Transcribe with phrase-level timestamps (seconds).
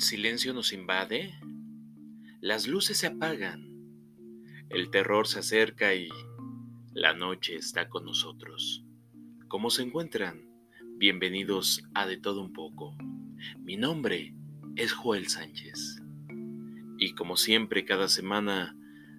[0.00, 1.34] Silencio nos invade,
[2.40, 3.68] las luces se apagan,
[4.70, 6.08] el terror se acerca y
[6.92, 8.84] la noche está con nosotros.
[9.48, 10.48] ¿Cómo se encuentran?
[10.98, 12.96] Bienvenidos a De Todo Un poco.
[13.58, 14.36] Mi nombre
[14.76, 16.00] es Joel Sánchez.
[16.98, 18.76] Y como siempre, cada semana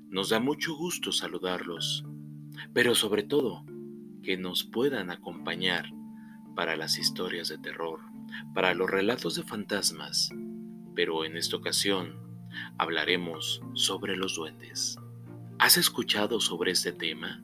[0.07, 2.05] nos da mucho gusto saludarlos,
[2.73, 3.65] pero sobre todo
[4.23, 5.89] que nos puedan acompañar
[6.55, 7.99] para las historias de terror
[8.53, 10.29] para los relatos de fantasmas,
[10.99, 12.17] pero en esta ocasión
[12.77, 14.97] hablaremos sobre los duendes.
[15.57, 17.41] ¿Has escuchado sobre este tema?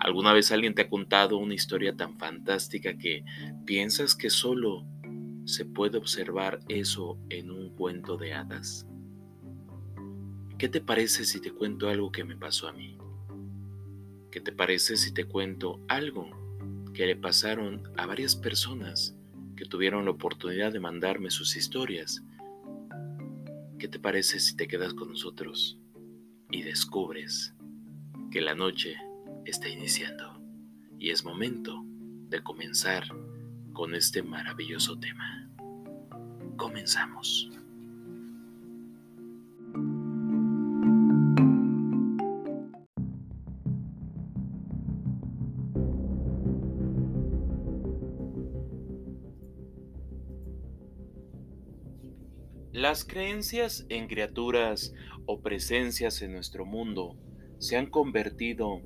[0.00, 3.24] ¿Alguna vez alguien te ha contado una historia tan fantástica que
[3.66, 4.84] piensas que solo
[5.44, 8.84] se puede observar eso en un cuento de hadas?
[10.58, 12.98] ¿Qué te parece si te cuento algo que me pasó a mí?
[14.32, 16.28] ¿Qué te parece si te cuento algo
[16.94, 19.14] que le pasaron a varias personas
[19.60, 22.24] que tuvieron la oportunidad de mandarme sus historias.
[23.80, 25.78] ¿Qué te parece si te quedas con nosotros
[26.50, 27.54] y descubres
[28.30, 28.98] que la noche
[29.46, 30.38] está iniciando
[30.98, 31.82] y es momento
[32.28, 33.04] de comenzar
[33.72, 35.50] con este maravilloso tema?
[36.58, 37.48] Comenzamos.
[52.80, 54.94] Las creencias en criaturas
[55.26, 57.14] o presencias en nuestro mundo
[57.58, 58.80] se han convertido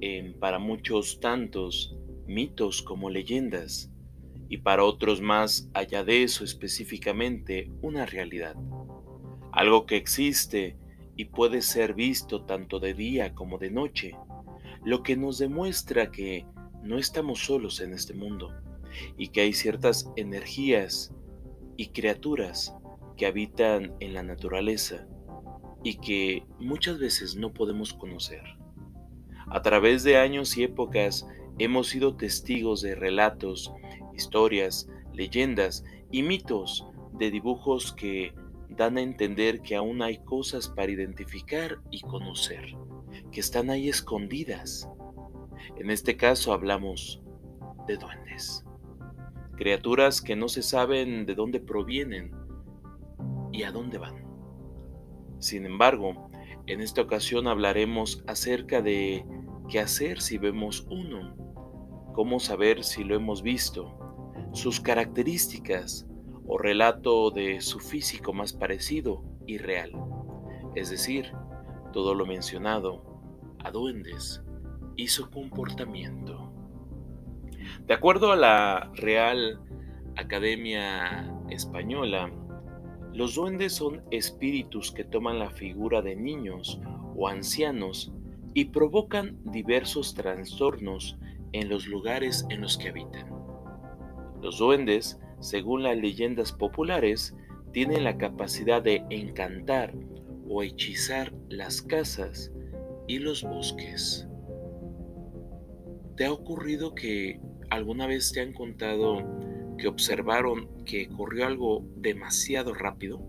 [0.00, 1.96] en para muchos tantos
[2.28, 3.90] mitos como leyendas
[4.48, 8.54] y para otros más allá de eso específicamente una realidad.
[9.50, 10.78] Algo que existe
[11.16, 14.14] y puede ser visto tanto de día como de noche,
[14.84, 16.46] lo que nos demuestra que
[16.84, 18.54] no estamos solos en este mundo
[19.18, 21.12] y que hay ciertas energías
[21.76, 22.75] y criaturas
[23.16, 25.06] que habitan en la naturaleza
[25.82, 28.42] y que muchas veces no podemos conocer.
[29.48, 31.26] A través de años y épocas
[31.58, 33.72] hemos sido testigos de relatos,
[34.14, 38.34] historias, leyendas y mitos de dibujos que
[38.68, 42.74] dan a entender que aún hay cosas para identificar y conocer,
[43.32, 44.88] que están ahí escondidas.
[45.76, 47.22] En este caso hablamos
[47.86, 48.64] de duendes,
[49.56, 52.32] criaturas que no se saben de dónde provienen,
[53.56, 54.22] y a dónde van.
[55.38, 56.30] Sin embargo,
[56.66, 59.24] en esta ocasión hablaremos acerca de
[59.70, 61.34] qué hacer si vemos uno,
[62.14, 63.98] cómo saber si lo hemos visto,
[64.52, 66.06] sus características
[66.46, 69.92] o relato de su físico más parecido y real,
[70.74, 71.32] es decir,
[71.92, 73.02] todo lo mencionado
[73.64, 74.42] a duendes
[74.96, 76.52] y su comportamiento.
[77.86, 79.60] De acuerdo a la Real
[80.16, 82.30] Academia Española,
[83.16, 86.78] los duendes son espíritus que toman la figura de niños
[87.16, 88.12] o ancianos
[88.52, 91.16] y provocan diversos trastornos
[91.52, 93.30] en los lugares en los que habitan.
[94.42, 97.34] Los duendes, según las leyendas populares,
[97.72, 99.94] tienen la capacidad de encantar
[100.46, 102.52] o hechizar las casas
[103.08, 104.28] y los bosques.
[106.18, 107.40] ¿Te ha ocurrido que
[107.70, 109.22] alguna vez te han contado
[109.76, 113.20] que observaron que corrió algo demasiado rápido,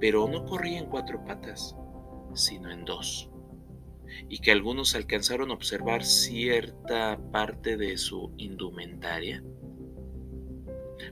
[0.00, 1.76] pero no corría en cuatro patas,
[2.34, 3.30] sino en dos,
[4.28, 9.42] y que algunos alcanzaron a observar cierta parte de su indumentaria.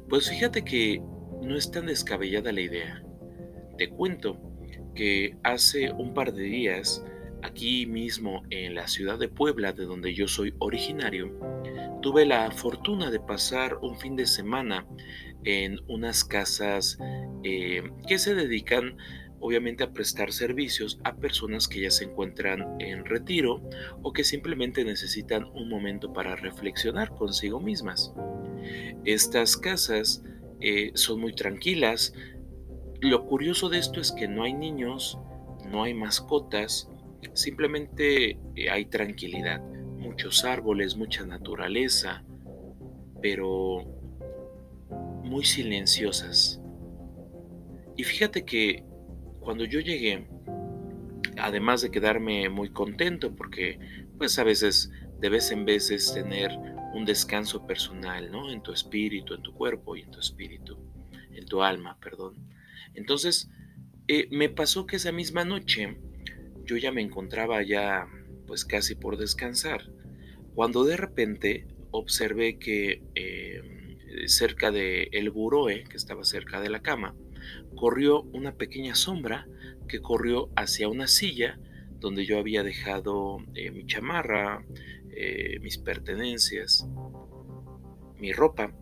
[0.08, 1.02] Pues fíjate que
[1.42, 3.04] no es tan descabellada la idea.
[3.78, 4.40] Te cuento
[4.94, 7.04] que hace un par de días,
[7.46, 11.32] aquí mismo en la ciudad de Puebla, de donde yo soy originario,
[12.02, 14.86] tuve la fortuna de pasar un fin de semana
[15.44, 16.98] en unas casas
[17.44, 18.96] eh, que se dedican
[19.40, 23.62] obviamente a prestar servicios a personas que ya se encuentran en retiro
[24.02, 28.12] o que simplemente necesitan un momento para reflexionar consigo mismas.
[29.04, 30.22] Estas casas
[30.60, 32.14] eh, son muy tranquilas.
[33.00, 35.18] Lo curioso de esto es que no hay niños,
[35.70, 36.88] no hay mascotas,
[37.34, 39.60] simplemente eh, hay tranquilidad
[40.06, 42.24] muchos árboles, mucha naturaleza,
[43.20, 43.84] pero
[45.22, 46.60] muy silenciosas.
[47.96, 48.84] Y fíjate que
[49.40, 50.26] cuando yo llegué,
[51.38, 53.78] además de quedarme muy contento, porque
[54.16, 56.50] pues a veces, de vez en vez es tener
[56.94, 58.50] un descanso personal, ¿no?
[58.50, 60.78] En tu espíritu, en tu cuerpo y en tu espíritu,
[61.32, 62.36] en tu alma, perdón.
[62.94, 63.50] Entonces,
[64.08, 65.98] eh, me pasó que esa misma noche
[66.66, 68.06] yo ya me encontraba ya
[68.46, 69.90] pues casi por descansar
[70.56, 73.60] cuando de repente observé que eh,
[74.26, 77.14] cerca del el buroe, que estaba cerca de la cama,
[77.76, 79.46] corrió una pequeña sombra
[79.86, 81.60] que corrió hacia una silla
[82.00, 84.64] donde yo había dejado eh, mi chamarra,
[85.10, 86.88] eh, mis pertenencias,
[88.18, 88.74] mi ropa.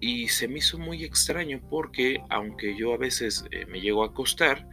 [0.00, 4.66] Y se me hizo muy extraño porque aunque yo a veces me llego a acostar,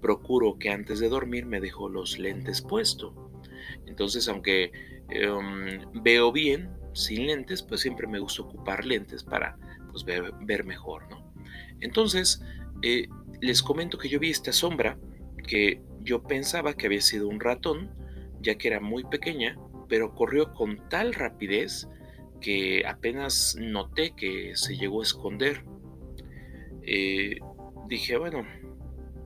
[0.00, 3.14] procuro que antes de dormir me dejo los lentes puestos.
[3.86, 4.72] Entonces, aunque
[5.08, 9.56] em, veo bien sin lentes, pues siempre me gusta ocupar lentes para
[9.90, 11.32] pues, ver, mejor, ¿no?
[11.80, 12.42] Entonces,
[12.82, 13.08] eh,
[13.40, 14.98] les comento que yo vi esta sombra
[15.46, 17.90] que yo pensaba que había sido un ratón,
[18.40, 19.58] ya que era muy pequeña,
[19.88, 21.88] pero corrió con tal rapidez
[22.40, 25.64] que apenas noté que se llegó a esconder.
[26.82, 27.38] Eh,
[27.88, 28.46] dije, bueno,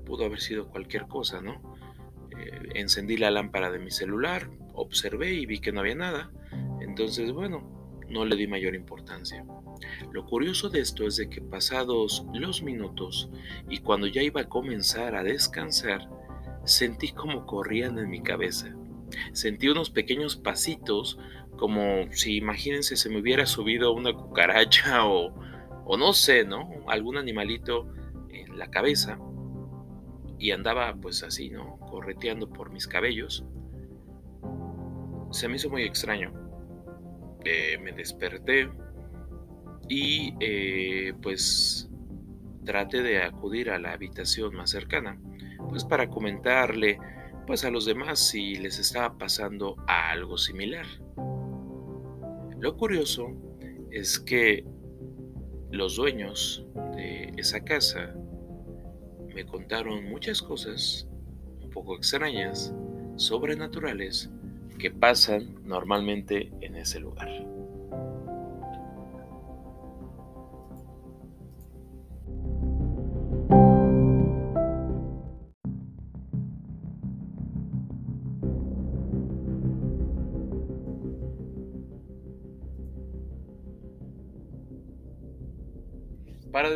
[0.04, 1.60] pudo haber sido cualquier cosa, ¿no?
[2.38, 6.30] Eh, encendí la lámpara de mi celular, observé y vi que no había nada.
[6.80, 7.74] Entonces, bueno,
[8.08, 9.44] no le di mayor importancia.
[10.12, 13.30] Lo curioso de esto es de que pasados los minutos
[13.68, 16.08] y cuando ya iba a comenzar a descansar,
[16.64, 18.74] sentí como corrían en mi cabeza.
[19.32, 21.18] Sentí unos pequeños pasitos,
[21.56, 25.34] como si imagínense se me hubiera subido una cucaracha o,
[25.84, 26.68] o no sé, ¿no?
[26.88, 27.88] Algún animalito
[28.30, 29.18] en la cabeza
[30.38, 31.78] y andaba pues así, ¿no?
[31.78, 33.44] Correteando por mis cabellos.
[35.30, 36.32] Se me hizo muy extraño.
[37.44, 38.70] Eh, me desperté
[39.88, 41.90] y eh, pues
[42.64, 45.20] traté de acudir a la habitación más cercana,
[45.68, 46.98] pues para comentarle
[47.46, 50.86] pues a los demás si les estaba pasando algo similar.
[52.58, 53.28] Lo curioso
[53.90, 54.64] es que
[55.70, 56.66] los dueños
[56.96, 58.14] de esa casa
[59.34, 61.06] me contaron muchas cosas
[61.60, 62.72] un poco extrañas,
[63.16, 64.30] sobrenaturales,
[64.78, 67.28] que pasan normalmente en ese lugar.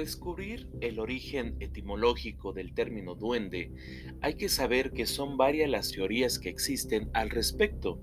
[0.09, 3.71] Descubrir el origen etimológico del término duende,
[4.23, 8.01] hay que saber que son varias las teorías que existen al respecto.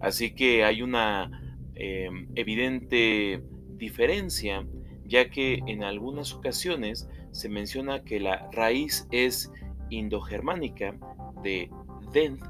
[0.00, 3.42] Así que hay una em, evidente
[3.76, 4.66] diferencia,
[5.04, 9.52] ya que en algunas ocasiones se menciona que la raíz es
[9.90, 10.96] indogermánica
[11.42, 11.68] de
[12.14, 12.40] dent,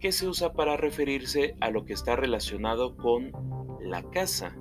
[0.00, 3.30] que se usa para referirse a lo que está relacionado con
[3.80, 4.56] la casa,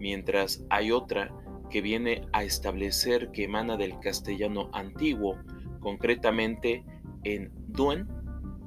[0.00, 1.32] mientras hay otra
[1.70, 5.38] que viene a establecer que emana del castellano antiguo,
[5.80, 6.84] concretamente
[7.24, 8.08] en duen,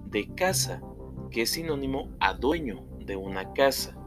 [0.07, 0.81] de casa,
[1.31, 3.97] que es sinónimo a dueño de una casa.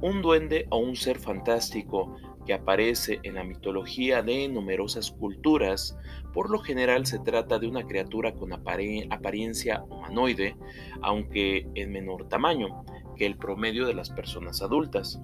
[0.00, 5.96] Un duende o un ser fantástico que aparece en la mitología de numerosas culturas,
[6.32, 10.56] por lo general se trata de una criatura con apariencia humanoide,
[11.00, 12.84] aunque en menor tamaño
[13.16, 15.20] que el promedio de las personas adultas.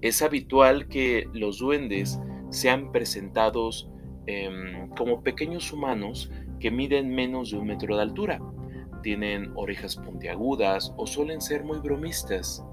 [0.00, 3.90] Es habitual que los duendes sean presentados
[4.26, 8.40] em, como pequeños humanos que miden menos de un metro de altura.
[9.02, 12.64] Tienen orejas puntiagudas o suelen ser muy bromistas.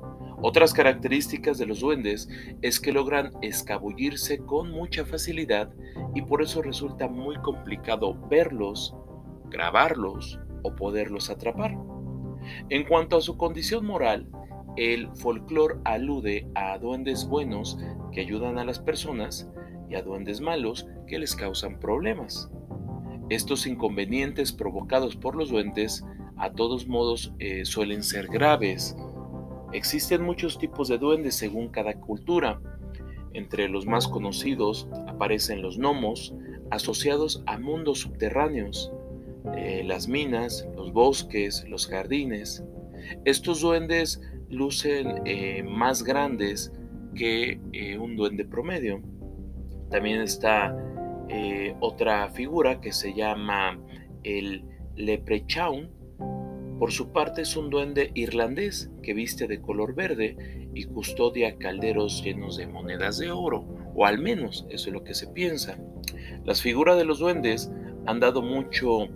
[0.42, 2.30] Otras características de los duendes
[2.62, 5.74] es que logran escabullirse con mucha facilidad
[6.14, 8.96] y por eso resulta muy complicado verlos,
[9.50, 11.76] grabarlos o poderlos atrapar.
[12.70, 14.30] En cuanto a su condición moral,
[14.78, 17.78] el folclore alude a duendes buenos
[18.12, 19.50] que ayudan a las personas
[19.90, 22.50] y a duendes malos que les causan problemas.
[23.30, 26.06] Estos inconvenientes provocados por los duendes
[26.38, 28.96] a todos modos eh, suelen ser graves.
[29.72, 32.62] Existen muchos tipos de duendes según cada cultura.
[33.34, 36.34] Entre los más conocidos aparecen los gnomos,
[36.72, 38.92] asociados a mundos subterráneos,
[39.56, 42.64] eh, las minas, los bosques, los jardines.
[43.26, 46.72] Estos duendes lucen eh, más grandes
[47.16, 49.02] que eh, un duende promedio.
[49.90, 50.76] También está
[51.30, 53.80] eh, otra figura que se llama
[54.24, 54.64] el
[54.96, 55.90] leprechaun.
[56.80, 62.22] Por su parte es un duende irlandés que viste de color verde y custodia calderos
[62.22, 65.78] llenos de monedas de oro, o al menos eso es lo que se piensa.
[66.44, 67.72] Las figuras de los duendes
[68.06, 69.08] han dado mucho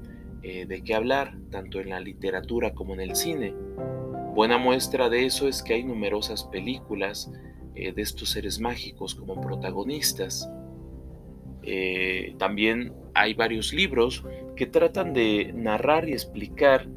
[0.42, 3.54] de qué hablar, tanto en la literatura como en el cine.
[4.34, 7.32] Buena muestra de eso es que hay numerosas películas
[7.76, 10.50] eh, de estos seres mágicos como protagonistas.
[11.64, 14.24] Eh, también hay varios libros
[14.56, 16.88] que tratan de narrar y explicar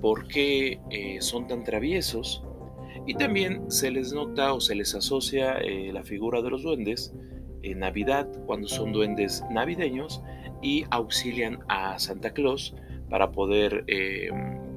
[0.00, 2.44] por qué eh, son tan traviesos.
[3.06, 7.14] Y también se les nota o se les asocia eh, la figura de los duendes
[7.62, 10.22] en Navidad, cuando son duendes navideños
[10.62, 12.74] y auxilian a Santa Claus
[13.10, 14.30] para poder eh,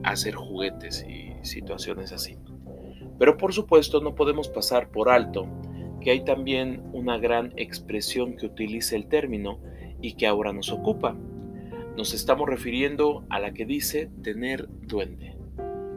[0.03, 2.37] hacer juguetes y situaciones así.
[3.17, 5.47] Pero por supuesto no podemos pasar por alto
[6.01, 9.59] que hay también una gran expresión que utiliza el término
[10.01, 11.15] y que ahora nos ocupa.
[11.95, 15.37] Nos estamos refiriendo a la que dice tener duende.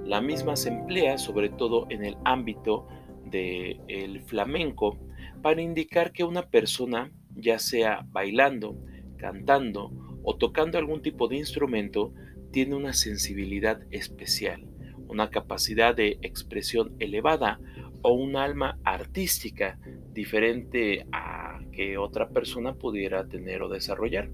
[0.05, 2.87] La misma se emplea sobre todo en el ámbito
[3.25, 4.99] del flamenco
[5.43, 8.77] para indicar que una persona, ya sea bailando,
[9.17, 9.91] cantando
[10.23, 12.13] o tocando algún tipo de instrumento,
[12.57, 14.65] tiene una sensibilidad especial,
[15.09, 17.61] una capacidad de expresión elevada
[18.01, 19.79] o un alma artística
[20.15, 24.31] diferente a que otra persona pudiera tener o desarrollar.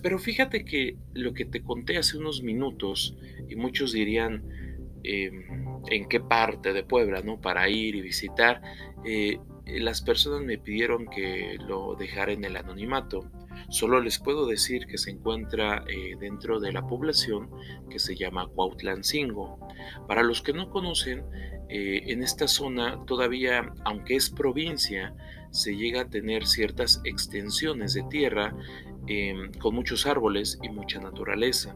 [0.00, 3.16] Pero fíjate que lo que te conté hace unos minutos,
[3.48, 4.44] y muchos dirían
[5.02, 5.42] em,
[5.90, 7.40] en qué parte de Puebla, ¿no?
[7.40, 8.62] Para ir y visitar,
[9.04, 13.28] eh, las personas me pidieron que lo dejara en el anonimato.
[13.72, 17.48] Solo les puedo decir que se encuentra eh, dentro de la población
[17.88, 19.58] que se llama Cuautlancingo.
[20.06, 21.24] Para los que no conocen,
[21.70, 25.14] eh, en esta zona todavía, aunque es provincia,
[25.52, 28.54] se llega a tener ciertas extensiones de tierra
[29.06, 31.74] em, con muchos árboles y mucha naturaleza.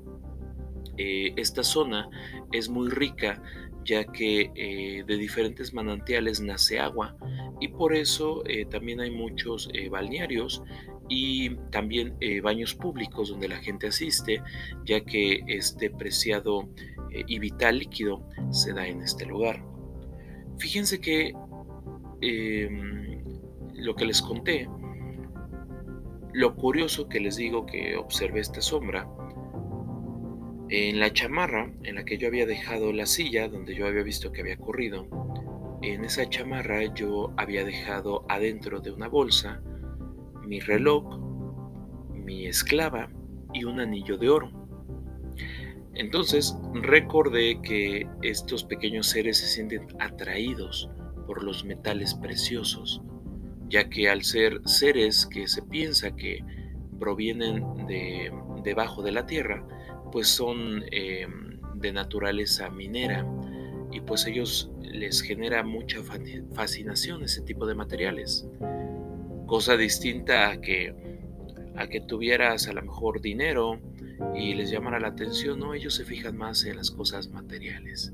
[0.98, 2.10] Eh, esta zona
[2.52, 3.42] es muy rica
[3.86, 7.16] ya que de diferentes manantiales nace agua
[7.60, 10.60] y por eso también hay muchos balnearios
[11.08, 14.42] y también eh, baños públicos donde la gente asiste,
[14.84, 16.68] ya que este preciado
[17.10, 19.64] eh, y vital líquido se da en este lugar.
[20.58, 21.34] Fíjense que
[22.20, 23.22] em,
[23.74, 24.68] lo que les conté,
[26.32, 29.08] lo curioso que les digo que observé esta sombra,
[30.68, 34.32] en la chamarra en la que yo había dejado la silla donde yo había visto
[34.32, 35.06] que había corrido,
[35.82, 39.62] en esa chamarra yo había dejado adentro de una bolsa
[40.46, 41.18] mi reloj,
[42.12, 43.10] mi esclava
[43.52, 44.50] y un anillo de oro.
[45.94, 50.90] Entonces recordé que estos pequeños seres se sienten atraídos
[51.26, 53.02] por los metales preciosos,
[53.68, 56.44] ya que al ser seres que se piensa que
[56.98, 59.66] provienen de debajo de la tierra,
[60.12, 63.26] pues son em, de naturaleza minera
[63.90, 65.98] y pues ellos les genera mucha
[66.52, 68.46] fascinación ese tipo de materiales
[69.46, 70.94] cosa distinta a que,
[71.76, 73.80] a que tuvieras a lo mejor dinero
[74.34, 78.12] y les llamara la atención, no, ellos se fijan más en las cosas materiales,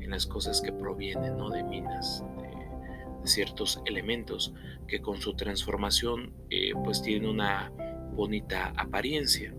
[0.00, 1.50] en las cosas que provienen ¿no?
[1.50, 4.52] de minas, de, ciertos elementos
[4.86, 7.72] que con su transformación eh, pues tienen una
[8.12, 9.54] bonita apariencia.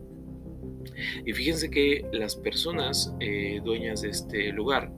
[1.26, 4.92] Y fíjense que las personas eh, dueñas de este lugar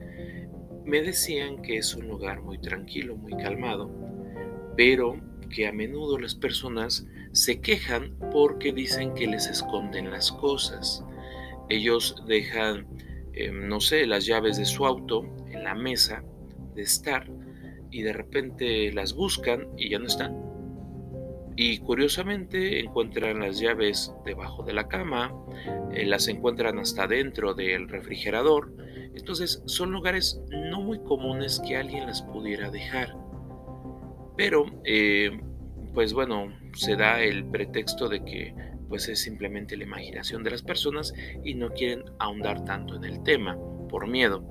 [0.84, 3.90] me decían que es un lugar muy tranquilo, muy calmado,
[4.76, 5.18] pero
[5.50, 11.04] que a menudo las personas se quejan porque dicen que les esconden las cosas.
[11.70, 12.88] Ellos dejan,
[13.34, 16.24] em, no sé, las llaves de su auto en la mesa
[16.76, 17.28] de estar
[17.92, 20.36] y de repente las buscan y ya no están.
[21.56, 25.34] Y curiosamente encuentran las llaves debajo de la cama,
[25.92, 28.72] eh, las encuentran hasta dentro del refrigerador.
[29.16, 33.16] Entonces son lugares no muy comunes que alguien las pudiera dejar.
[34.38, 35.32] Pero, eh,
[35.94, 38.54] pues bueno, se da el pretexto de que
[38.88, 41.14] pues es simplemente la imaginación de las personas
[41.44, 43.58] y no quieren ahondar tanto en el tema
[43.90, 44.44] por miedo.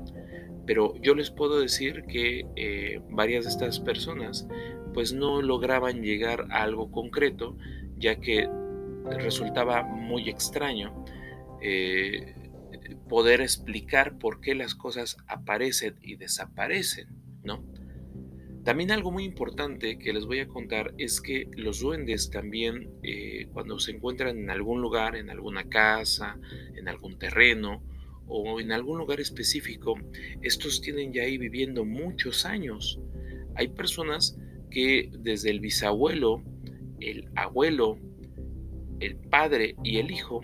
[0.67, 4.47] Pero yo les puedo decir que eh, varias de estas personas
[4.93, 7.57] pues no lograban llegar a algo concreto
[7.97, 8.49] ya que
[9.19, 11.05] resultaba muy extraño
[11.63, 12.35] eh,
[13.09, 17.09] poder explicar por qué las cosas aparecen y desaparecen,
[17.45, 17.65] ¿no?
[18.67, 23.47] También algo muy importante que les voy a contar es que los duendes también eh,
[23.53, 26.37] cuando se encuentran en algún lugar, en alguna casa,
[26.75, 27.81] en algún terreno
[28.27, 29.95] o en algún lugar específico,
[30.43, 32.99] estos tienen ya ahí viviendo muchos años.
[33.55, 34.37] Hay personas
[34.69, 36.43] que desde el bisabuelo,
[36.99, 38.01] el abuelo,
[38.99, 40.41] el padre y el hijo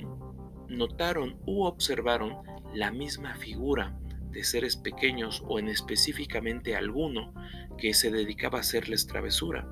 [0.69, 2.37] notaron u observaron
[2.73, 3.99] la misma figura
[4.31, 7.35] de seres pequeños o en específicamente alguno
[7.79, 9.69] que se dedicaba a hacerles travesura.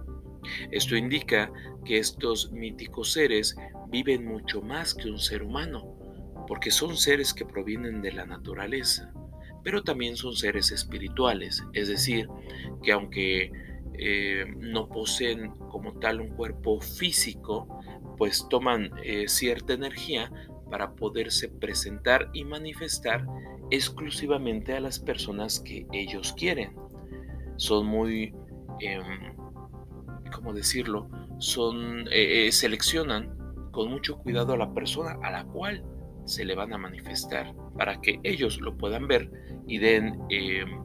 [0.70, 1.52] Esto indica
[1.84, 3.56] que estos míticos seres
[3.88, 5.96] viven mucho más que un ser humano,
[6.46, 9.12] porque son seres que provienen de la naturaleza,
[9.62, 12.28] pero también son seres espirituales, es decir,
[12.82, 13.52] que aunque
[13.94, 17.68] eh, no poseen como tal un cuerpo físico,
[18.16, 20.30] pues toman eh, cierta energía
[20.70, 23.26] para poderse presentar y manifestar
[23.70, 26.74] exclusivamente a las personas que ellos quieren.
[27.60, 28.34] Son muy,
[28.80, 29.36] em,
[30.34, 31.10] ¿cómo decirlo?
[31.38, 33.36] Son, eh, eh, seleccionan
[33.70, 35.84] con mucho cuidado a la persona a la cual
[36.24, 39.30] se le van a manifestar para que ellos lo puedan ver
[39.66, 40.82] y den em,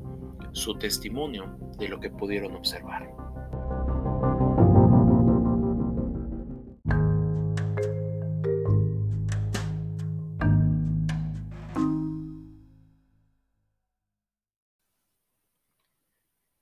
[0.51, 3.09] su testimonio de lo que pudieron observar.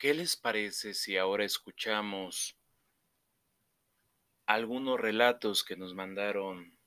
[0.04, 2.58] ¿Qué les parece si ahora escuchamos
[4.46, 6.78] algunos relatos que nos mandaron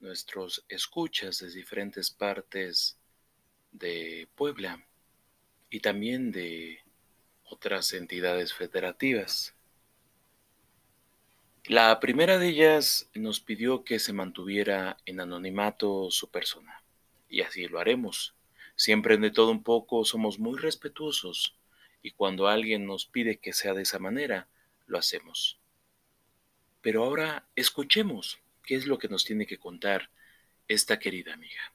[0.00, 2.98] nuestros escuchas de diferentes partes
[3.72, 4.86] de Puebla
[5.68, 6.78] y también de
[7.42, 9.54] otras entidades federativas?
[11.64, 16.82] La primera de ellas nos pidió que se mantuviera en anonimato su persona,
[17.28, 18.34] y así lo haremos.
[18.76, 21.58] Siempre de todo un poco somos muy respetuosos
[22.04, 24.46] y cuando alguien nos pide que sea de esa manera,
[24.86, 25.58] lo hacemos.
[26.82, 30.10] Pero ahora escuchemos qué es lo que nos tiene que contar
[30.68, 31.72] esta querida amiga.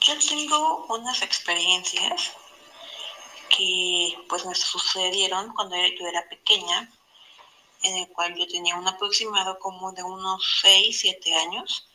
[0.00, 2.32] Yo tengo unas experiencias
[3.54, 6.90] que pues me sucedieron cuando yo era pequeña,
[7.82, 11.90] en el cual yo tenía un aproximado como de unos 6, 7 años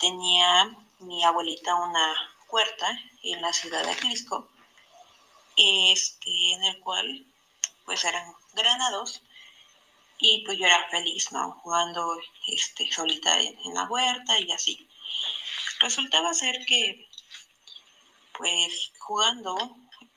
[0.00, 2.14] tenía mi abuelita una
[2.48, 4.48] puerta en la ciudad de Jalisco,
[5.56, 7.24] este, en el cual
[7.84, 9.22] pues eran granados
[10.18, 11.52] y pues yo era feliz, ¿no?
[11.62, 14.88] Jugando este, solita en, la huerta y así.
[15.80, 17.08] Resultaba ser que
[18.32, 19.56] pues jugando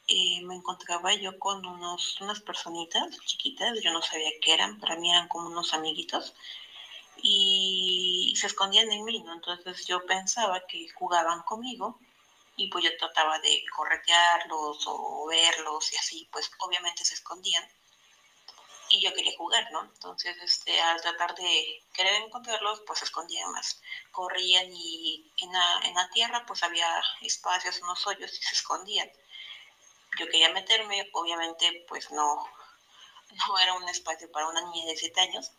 [0.07, 4.95] eh, me encontraba yo con unos, unas personitas chiquitas, yo no sabía qué eran, para
[4.95, 6.33] mí eran como unos amiguitos,
[7.23, 9.33] y se escondían en mí, ¿no?
[9.33, 11.99] Entonces yo pensaba que jugaban conmigo
[12.55, 17.67] y pues yo trataba de corretearlos o verlos y así, pues obviamente se escondían
[18.89, 19.83] y yo quería jugar, ¿no?
[19.83, 25.79] Entonces, este, al tratar de querer encontrarlos, pues se escondían más, corrían y en la,
[25.83, 26.87] en la tierra pues había
[27.21, 29.09] espacios, unos hoyos y se escondían.
[30.17, 32.45] Yo quería meterme, obviamente pues no,
[33.47, 35.51] no era un espacio para una niña de 7 años,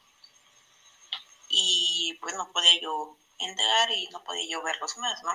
[1.50, 5.32] y pues no podía yo entrar y no podía yo verlos más, ¿no?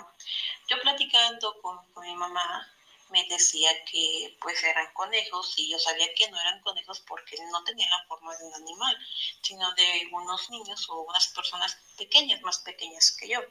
[0.68, 2.72] Yo platicando con, mi mamá
[3.10, 7.64] me decía que pues eran conejos y yo sabía que no eran conejos porque no
[7.64, 8.98] tenían la forma de un animal,
[9.42, 13.42] sino de unos niños o unas personas pequeñas, más pequeñas que yo,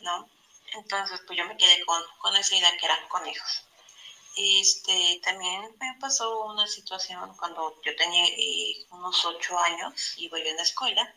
[0.00, 0.28] ¿no?
[0.72, 3.64] Entonces pues yo me quedé con, con esa idea que eran conejos.
[4.36, 10.46] Este, también me pasó una situación cuando yo tenía eh, unos ocho años, iba yo
[10.46, 11.14] en la escuela,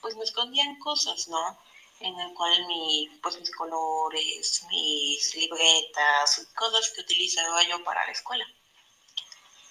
[0.00, 1.58] pues me escondían cosas, ¿no?
[2.00, 8.12] En el cual mi, pues mis colores, mis libretas, cosas que utilizaba yo para la
[8.12, 8.46] escuela.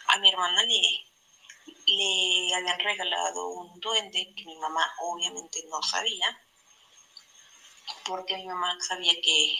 [0.07, 1.09] A mi hermana le,
[1.87, 6.39] le habían regalado un duende que mi mamá obviamente no sabía,
[8.05, 9.57] porque mi mamá sabía que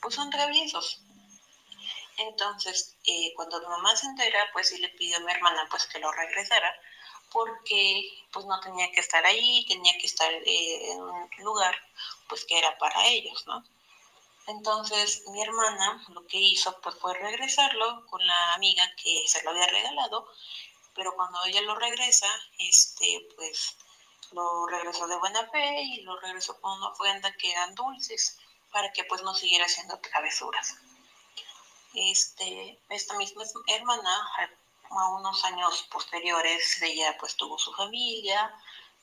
[0.00, 1.00] pues son traviesos.
[2.16, 5.86] Entonces, eh, cuando mi mamá se entera, pues sí le pidió a mi hermana pues
[5.86, 6.74] que lo regresara,
[7.30, 11.74] porque pues no tenía que estar ahí, tenía que estar eh, en un lugar
[12.28, 13.64] pues que era para ellos, ¿no?
[14.46, 19.50] Entonces mi hermana lo que hizo pues fue regresarlo con la amiga que se lo
[19.50, 20.28] había regalado,
[20.94, 23.76] pero cuando ella lo regresa, este pues
[24.32, 28.38] lo regresó de buena fe y lo regresó con una ofrenda que eran dulces
[28.72, 30.76] para que pues no siguiera haciendo travesuras.
[31.94, 34.30] Este, esta misma hermana
[34.90, 38.52] a unos años posteriores ella pues tuvo su familia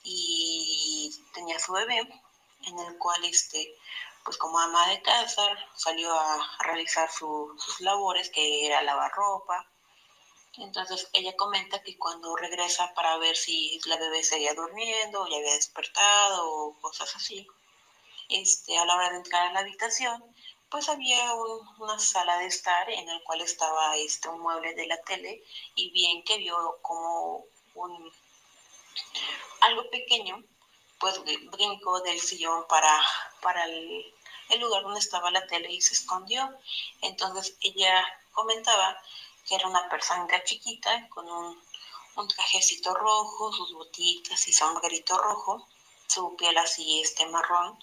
[0.02, 2.00] y tenía su bebé,
[2.66, 3.74] en el cual este,
[4.24, 5.42] pues como ama de casa
[5.76, 9.66] salió a realizar sus labores, que era lavar ropa.
[10.56, 15.36] Entonces ella comenta que cuando regresa para ver si la bebé seguía durmiendo, o ya
[15.36, 17.46] había despertado o cosas así,
[18.28, 20.22] este, a la hora de entrar a la habitación,
[20.70, 21.32] pues había
[21.78, 25.42] una sala de estar en el cual estaba este, un mueble de la tele
[25.74, 28.12] y bien que vio como un
[29.60, 30.44] algo pequeño,
[30.98, 33.00] pues brincó del sillón para,
[33.40, 34.14] para el,
[34.60, 36.50] lugar donde estaba la tele y se escondió.
[37.02, 39.00] Entonces ella comentaba
[39.46, 41.62] que era una persona chiquita con un,
[42.16, 45.66] un trajecito rojo, sus botitas y sombrerito rojo,
[46.06, 47.78] su piel así este marrón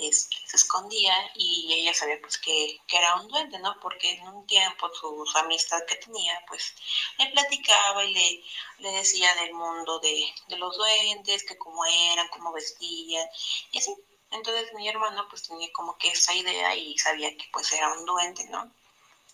[0.00, 3.78] este, se escondía y ella sabía pues que, era un duende, ¿no?
[3.80, 6.74] Porque en un tiempo su, amistad que tenía pues
[7.18, 8.44] le platicaba y le,
[8.78, 13.26] le decía del mundo de, los duendes, que cómo eran, cómo vestían
[13.72, 13.94] y así.
[14.30, 18.04] Entonces mi hermano pues tenía como que esa idea y sabía que pues era un
[18.04, 18.70] duende, ¿no?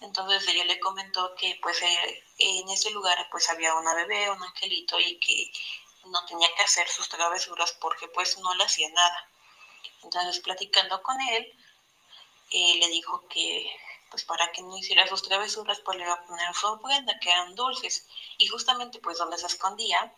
[0.00, 4.42] Entonces ella le comentó que pues eh, en ese lugar pues había una bebé, un
[4.42, 5.50] angelito y que
[6.06, 9.28] no tenía que hacer sus travesuras porque pues no le hacía nada.
[10.02, 11.52] Entonces platicando con él,
[12.50, 13.70] eh, le dijo que
[14.10, 17.30] pues para que no hiciera sus travesuras pues le iba a poner su ofrenda que
[17.30, 18.06] eran dulces.
[18.38, 20.12] Y justamente pues donde se escondía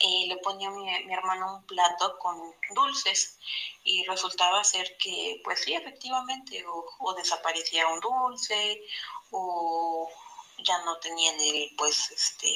[0.00, 3.38] y le ponía mi, mi, hermano un plato con dulces.
[3.84, 8.82] Y resultaba ser que, pues sí, efectivamente, o, desaparecía un dulce
[9.30, 10.10] o
[10.58, 12.54] ya no tenían el, pues, este,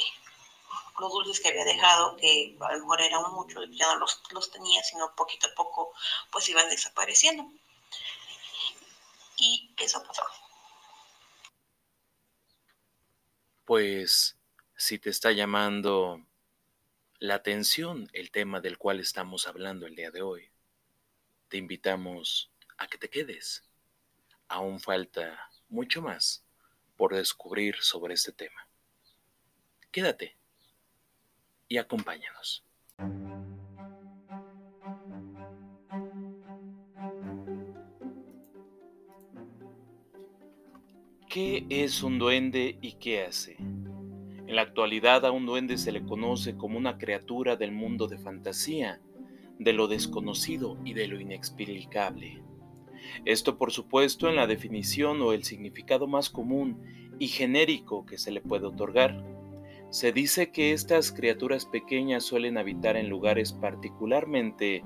[0.98, 4.50] los dulces que había dejado, que a lo mejor eran muchos, ya no los, los
[4.50, 5.92] tenía, sino poquito a poco,
[6.30, 7.50] pues iban desapareciendo.
[9.36, 10.22] Y eso pasó.
[13.64, 14.36] Pues,
[14.76, 16.22] si te está llamando
[17.20, 20.50] la atención el tema del cual estamos hablando el día de hoy.
[21.48, 23.64] Te invitamos a que te quedes.
[24.46, 26.44] Aún falta mucho más
[26.96, 28.68] por descubrir sobre este tema.
[29.90, 30.37] Quédate
[31.68, 32.64] y acompáñanos.
[41.28, 43.56] ¿Qué es un duende y qué hace?
[43.58, 48.16] En la actualidad a un duende se le conoce como una criatura del mundo de
[48.16, 49.02] fantasía,
[49.58, 52.42] de lo desconocido y de lo inexplicable.
[53.26, 56.82] Esto por supuesto en la definición o el significado más común
[57.18, 59.22] y genérico que se le puede otorgar.
[59.90, 64.82] Se dice que estas criaturas pequeñas suelen habitar en lugares particularmente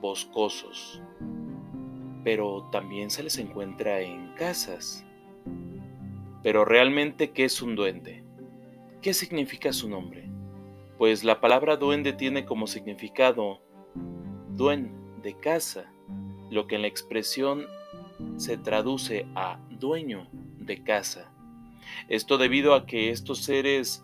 [0.00, 1.02] boscosos,
[2.22, 5.04] pero también se les encuentra en casas.
[6.44, 8.22] Pero realmente, ¿qué es un duende?
[9.02, 10.30] ¿Qué significa su nombre?
[10.96, 13.62] Pues la palabra duende tiene como significado
[14.50, 15.92] duen de casa,
[16.50, 17.66] lo que en la expresión
[18.36, 21.32] se traduce a dueño de casa.
[22.08, 24.03] Esto debido a que estos seres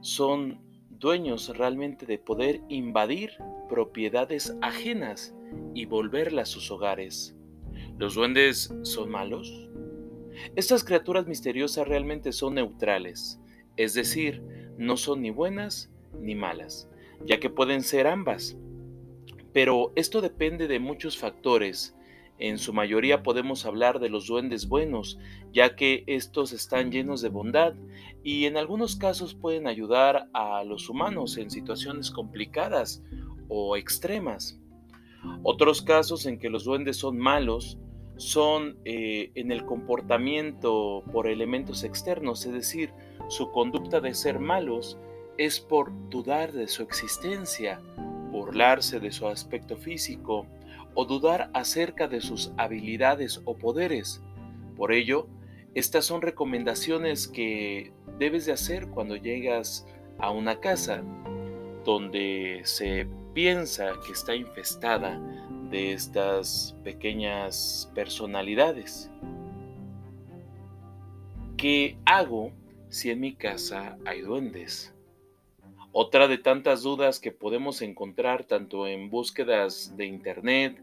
[0.00, 0.60] son
[0.90, 3.32] dueños realmente de poder invadir
[3.68, 5.34] propiedades ajenas
[5.74, 7.34] y volverlas sus hogares.
[7.98, 9.70] ¿Los duendes son malos?
[10.56, 13.40] Estas criaturas misteriosas realmente son neutrales,
[13.76, 14.42] es decir,
[14.78, 16.88] no son ni buenas ni malas,
[17.24, 18.56] ya que pueden ser ambas.
[19.52, 21.94] Pero esto depende de muchos factores.
[22.40, 25.18] En su mayoría podemos hablar de los duendes buenos,
[25.52, 27.74] ya que estos están llenos de bondad
[28.24, 33.02] y en algunos casos pueden ayudar a los humanos en situaciones complicadas
[33.48, 34.58] o extremas.
[35.42, 37.78] Otros casos en que los duendes son malos
[38.16, 42.90] son eh, en el comportamiento por elementos externos, es decir,
[43.28, 44.98] su conducta de ser malos
[45.36, 47.82] es por dudar de su existencia,
[48.30, 50.46] burlarse de su aspecto físico
[50.94, 54.22] o dudar acerca de sus habilidades o poderes.
[54.76, 55.28] Por ello,
[55.74, 59.86] estas son recomendaciones que debes de hacer cuando llegas
[60.18, 61.02] a una casa
[61.84, 65.20] donde se piensa que está infestada
[65.70, 69.10] de estas pequeñas personalidades.
[71.56, 72.52] ¿Qué hago
[72.88, 74.92] si en mi casa hay duendes?
[75.92, 80.80] Otra de tantas dudas que podemos encontrar tanto en búsquedas de internet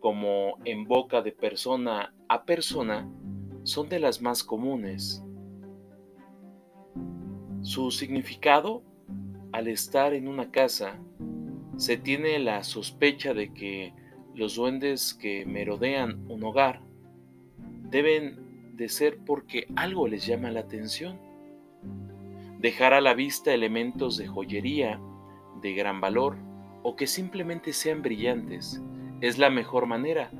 [0.00, 3.08] como en boca de persona a persona
[3.62, 5.24] son de las más comunes.
[7.62, 8.82] Su significado,
[9.52, 10.98] al estar en una casa,
[11.78, 13.94] se tiene la sospecha de que
[14.34, 16.82] los duendes que merodean un hogar
[17.90, 21.18] deben de ser porque algo les llama la atención
[22.62, 25.00] dejar a la vista elementos de joyería
[25.60, 26.36] de gran valor
[26.84, 28.80] o que simplemente sean brillantes
[29.20, 30.30] es la mejor manera,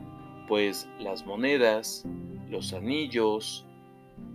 [0.46, 2.06] pues las monedas,
[2.48, 3.66] los anillos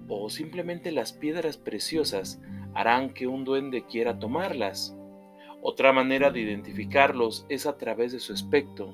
[0.10, 2.42] o simplemente las piedras preciosas
[2.74, 4.94] harán que un duende quiera tomarlas.
[5.62, 8.94] Otra manera de identificarlos es a través de su aspecto,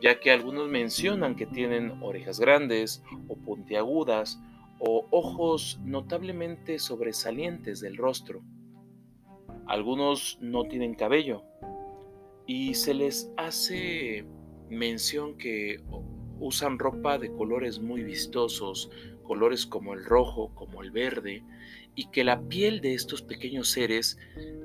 [0.00, 4.40] ya que algunos mencionan que tienen orejas grandes o puntiagudas
[4.84, 8.42] o ojos notablemente sobresalientes del rostro.
[9.66, 11.44] Algunos no tienen cabello
[12.46, 14.26] y se les hace
[14.68, 15.80] mención que
[16.40, 18.90] usan ropa de colores muy vistosos,
[19.22, 21.44] colores como el rojo, como el verde,
[21.94, 24.18] y que la piel de estos pequeños seres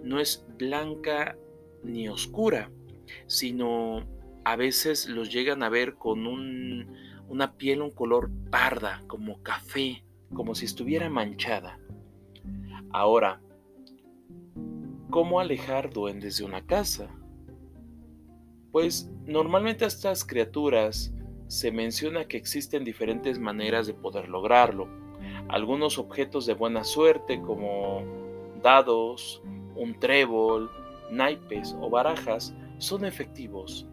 [0.04, 1.38] no es blanca
[1.84, 2.72] ni oscura,
[3.28, 4.04] sino
[4.46, 10.56] a veces los llegan a ver con una piel, un color parda, como café, como
[10.56, 11.80] si estuviera manchada.
[12.92, 13.42] Ahora,
[15.10, 17.10] ¿cómo alejar duendes de una casa?
[18.72, 21.14] Pues normalmente a estas criaturas
[21.48, 24.88] se menciona que existen diferentes maneras de poder lograrlo.
[25.48, 28.04] Algunos objetos de buena suerte como
[28.62, 29.42] dados,
[29.76, 30.70] un trébol,
[31.10, 33.88] naipes o barajas son efectivos.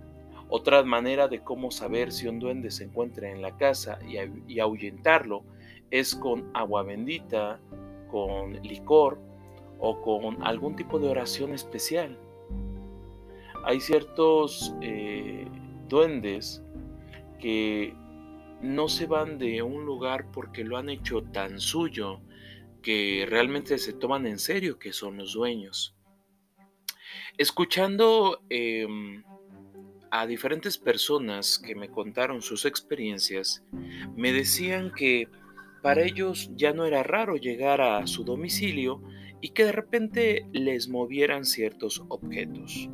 [0.49, 5.45] Otra manera de cómo saber si un duende se encuentra en la casa y, ahuyentarlo
[5.91, 7.61] es con agua bendita,
[8.11, 9.19] con licor
[9.79, 12.19] o con algún tipo de oración especial.
[13.65, 15.47] Hay ciertos eh,
[15.89, 16.63] duendes
[17.41, 17.95] que
[18.61, 22.21] no se van de un lugar porque lo han hecho tan suyo
[22.83, 25.95] que realmente se toman en serio que son los dueños.
[27.37, 29.25] Escuchando em,
[30.11, 33.65] a diferentes personas que me contaron sus experiencias,
[34.15, 35.29] me decían que
[35.85, 39.03] para ellos ya no era raro llegar a su domicilio
[39.43, 42.89] y que de repente les movieran ciertos objetos,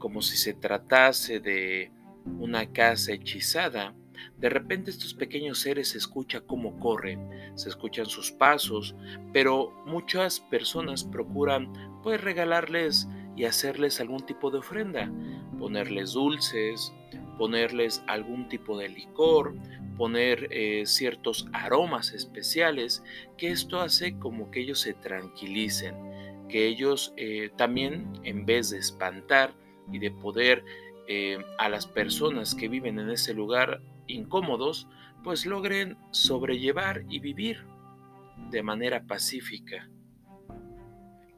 [0.00, 1.92] como si se tratase de
[2.40, 3.94] una casa hechizada.
[4.38, 8.96] De repente estos pequeños seres se escucha cómo corren, se escuchan sus pasos,
[9.32, 11.72] pero muchas personas procuran
[12.02, 15.12] pues regalarles y hacerles algún tipo de ofrenda,
[15.60, 16.92] ponerles dulces,
[17.38, 19.54] ponerles algún tipo de licor,
[19.96, 23.02] poner eh, ciertos aromas especiales,
[23.36, 25.94] que esto hace como que ellos se tranquilicen,
[26.48, 29.54] que ellos eh, también en vez de espantar
[29.90, 30.64] y de poder
[31.08, 34.88] eh, a las personas que viven en ese lugar incómodos,
[35.22, 37.64] pues logren sobrellevar y vivir
[38.50, 39.88] de manera pacífica.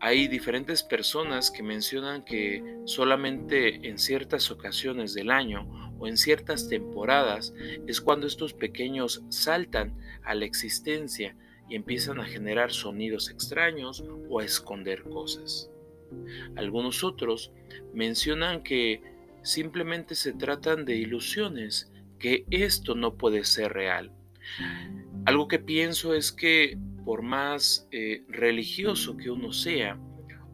[0.01, 5.67] Hay diferentes personas que mencionan que solamente en ciertas ocasiones del año
[5.99, 7.55] o en ciertas temporadas
[7.87, 11.37] es cuando estos pequeños saltan a la existencia
[11.69, 15.71] y empiezan a generar sonidos extraños o a esconder cosas.
[16.57, 17.53] Algunos otros
[17.93, 19.03] mencionan que
[19.43, 24.13] simplemente se tratan de ilusiones, que esto no puede ser real.
[25.25, 29.99] Algo que pienso es que por más eh, religioso que uno sea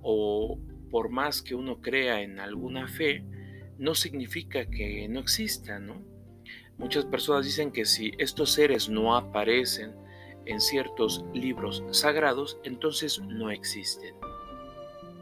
[0.02, 0.58] o
[0.90, 3.24] por más que uno crea en alguna fe,
[3.80, 6.02] no significa que no exista, ¿no?
[6.76, 9.92] Muchas personas dicen que si estos seres no aparecen
[10.44, 14.14] en ciertos libros sagrados, entonces no existen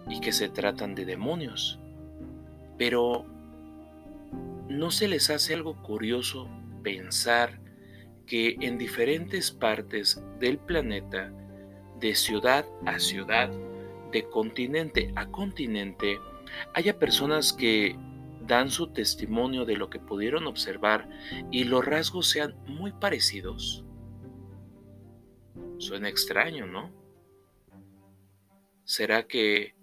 [0.08, 1.78] y que se tratan de demonios.
[2.76, 3.24] Pero
[4.68, 6.48] ¿no se les hace algo curioso
[6.82, 7.60] pensar
[8.26, 11.32] que en diferentes partes del planeta,
[12.00, 13.50] de ciudad a ciudad,
[14.10, 16.18] de continente a continente,
[16.74, 17.96] haya personas que
[18.48, 21.08] dan su testimonio de lo que pudieron observar
[21.52, 23.84] y los rasgos sean muy parecidos?
[25.78, 26.90] Suena extraño, ¿no?
[28.84, 29.76] ¿Será que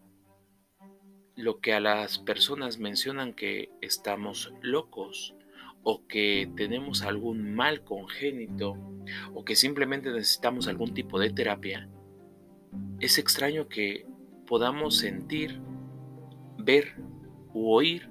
[1.35, 5.35] lo que a las personas mencionan que estamos locos
[5.83, 8.75] o que tenemos algún mal congénito
[9.33, 11.87] o que simplemente necesitamos algún tipo de terapia,
[12.99, 14.07] es extraño que
[14.47, 15.61] podamos sentir,
[16.57, 16.95] ver
[17.53, 18.09] u oír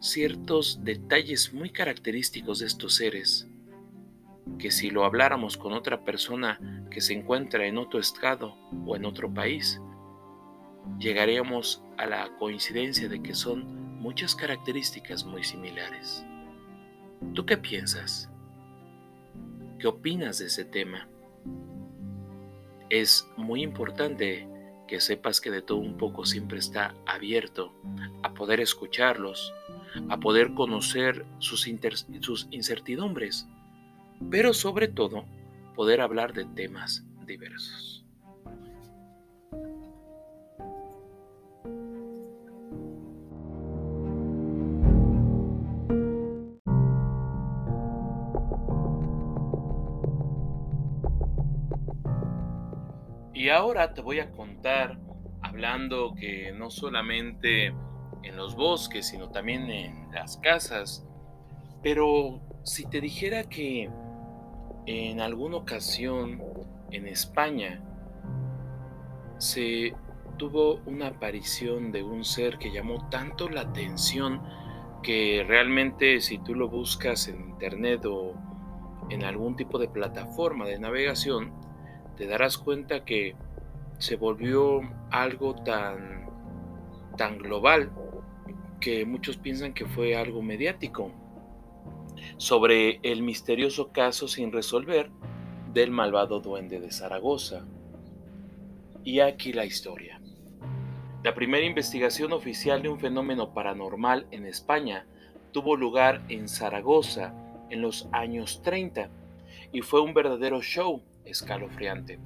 [0.00, 3.48] ciertos detalles muy característicos de estos seres,
[4.58, 8.56] que si lo habláramos con otra persona que se encuentra en otro estado
[8.86, 9.80] o en otro país,
[10.98, 16.24] llegaríamos a la coincidencia de que son muchas características muy similares.
[17.34, 18.30] ¿Tú qué piensas?
[19.78, 21.08] ¿Qué opinas de ese tema?
[22.88, 24.48] Es muy importante
[24.88, 27.72] que sepas que de todo un poco siempre está abierto
[28.24, 29.54] a poder escucharlos,
[30.08, 31.68] a poder conocer sus,
[32.20, 33.46] sus incertidumbres,
[34.30, 35.24] pero sobre todo
[35.76, 37.97] poder hablar de temas diversos.
[53.48, 54.98] Y ahora te voy a contar,
[55.40, 57.68] hablando que no solamente
[58.22, 61.08] en los bosques, sino también en las casas,
[61.82, 63.88] pero si te dijera que
[64.84, 66.42] en alguna ocasión
[66.90, 67.82] en España
[69.38, 69.94] se
[70.36, 74.42] tuvo una aparición de un ser que llamó tanto la atención
[75.02, 78.34] que realmente si tú lo buscas en internet o
[79.08, 81.57] en algún tipo de plataforma de navegación,
[82.18, 83.36] te darás cuenta que
[83.98, 86.28] se volvió algo tan,
[87.16, 87.92] tan global
[88.80, 91.12] que muchos piensan que fue algo mediático
[92.36, 95.10] sobre el misterioso caso sin resolver
[95.72, 97.64] del malvado duende de Zaragoza.
[99.04, 100.20] Y aquí la historia.
[101.22, 105.06] La primera investigación oficial de un fenómeno paranormal en España
[105.52, 107.32] tuvo lugar en Zaragoza
[107.70, 109.08] en los años 30
[109.72, 112.18] y fue un verdadero show escalofriante.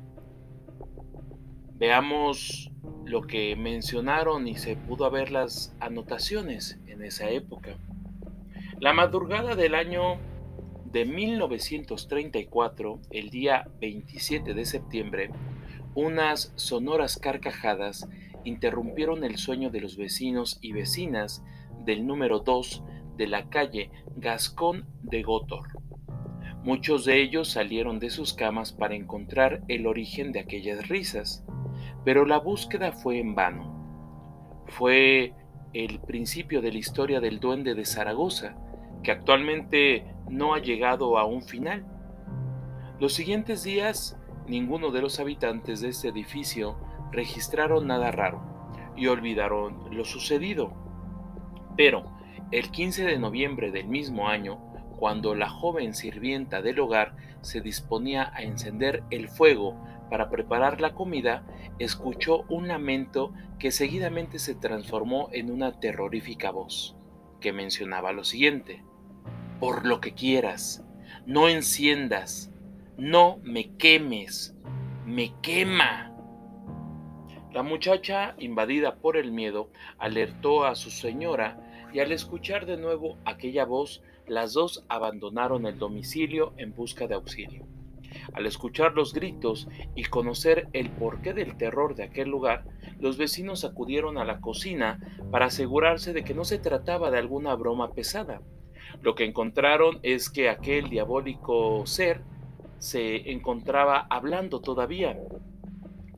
[1.74, 2.70] Veamos
[3.04, 7.76] lo que mencionaron y se pudo ver las anotaciones en esa época.
[8.78, 10.18] La madrugada del año
[10.84, 15.30] de 1934, el día 27 de septiembre,
[15.94, 18.08] unas sonoras carcajadas
[18.44, 21.42] interrumpieron el sueño de los vecinos y vecinas
[21.84, 22.82] del número 2
[23.16, 25.81] de la calle Gascón de Gotor.
[26.64, 31.44] Muchos de ellos salieron de sus camas para encontrar el origen de aquellas risas,
[32.04, 34.62] pero la búsqueda fue en vano.
[34.68, 35.34] Fue
[35.72, 38.54] el principio de la historia del duende de Zaragoza,
[39.02, 41.84] que actualmente no ha llegado a un final.
[43.00, 46.76] Los siguientes días, ninguno de los habitantes de este edificio
[47.10, 48.40] registraron nada raro
[48.96, 50.72] y olvidaron lo sucedido.
[51.76, 52.04] Pero
[52.52, 58.32] el 15 de noviembre del mismo año, cuando la joven sirvienta del hogar se disponía
[58.34, 61.44] a encender el fuego para preparar la comida,
[61.78, 66.96] escuchó un lamento que seguidamente se transformó en una terrorífica voz,
[67.40, 68.84] que mencionaba lo siguiente,
[69.58, 70.84] por lo que quieras,
[71.26, 72.52] no enciendas,
[72.96, 74.54] no me quemes,
[75.06, 76.14] me quema.
[77.52, 83.18] La muchacha, invadida por el miedo, alertó a su señora y al escuchar de nuevo
[83.24, 87.66] aquella voz, las dos abandonaron el domicilio en busca de auxilio.
[88.34, 92.64] Al escuchar los gritos y conocer el porqué del terror de aquel lugar,
[93.00, 97.54] los vecinos acudieron a la cocina para asegurarse de que no se trataba de alguna
[97.54, 98.40] broma pesada.
[99.00, 102.22] Lo que encontraron es que aquel diabólico ser
[102.78, 105.18] se encontraba hablando todavía.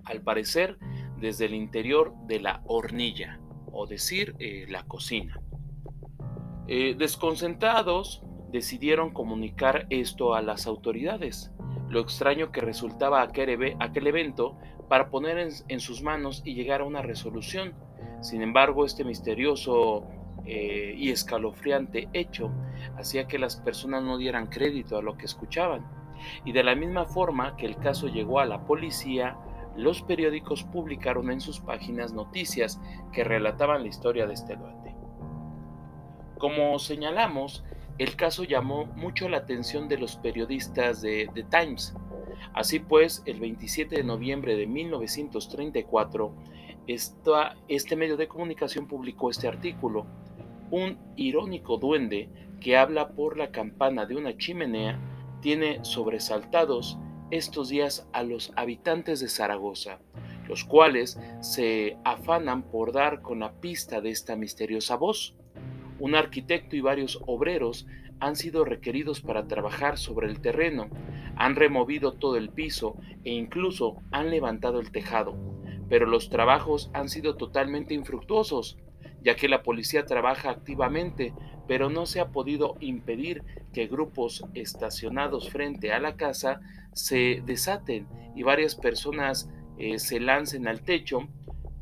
[0.05, 0.79] Al parecer,
[1.19, 3.39] desde el interior de la hornilla,
[3.73, 5.41] o decir, eh, la cocina.
[6.67, 11.53] Eh, desconcentrados, decidieron comunicar esto a las autoridades,
[11.89, 13.51] lo extraño que resultaba aquel,
[14.07, 14.57] evento
[14.89, 17.75] para poner en, sus manos y llegar a una resolución.
[18.21, 20.07] Sin embargo, este misterioso
[20.47, 22.51] eh, y escalofriante hecho
[22.97, 25.87] hacía que las personas no dieran crédito a lo que escuchaban.
[26.45, 29.37] Y de la misma forma que el caso llegó a la policía,
[29.77, 32.81] los periódicos publicaron en sus páginas noticias
[33.13, 34.84] que relataban la historia de este duende.
[36.45, 37.65] Como señalamos,
[37.97, 41.95] el caso llamó mucho la atención de los periodistas de The Times.
[42.53, 46.35] Así pues, el 27 de noviembre de 1934,
[46.87, 50.05] este medio de comunicación publicó este artículo.
[50.71, 52.29] Un irónico duende
[52.61, 55.01] que habla por la campana de una chimenea
[55.41, 56.99] tiene sobresaltados
[57.31, 59.99] estos días a los habitantes de Zaragoza,
[60.47, 65.39] los cuales se afanan por dar con la pista de esta misteriosa voz.
[65.99, 67.87] Un arquitecto y varios obreros
[68.21, 70.89] han sido requeridos para trabajar sobre el terreno,
[71.37, 75.37] han removido todo el piso e incluso han levantado el tejado,
[75.89, 78.79] pero los trabajos han sido totalmente infructuosos,
[79.23, 81.33] ya que la policía trabaja activamente,
[81.67, 86.61] pero no se ha podido impedir que grupos estacionados frente a la casa
[86.93, 91.29] se desaten y varias personas eh, se lancen al techo,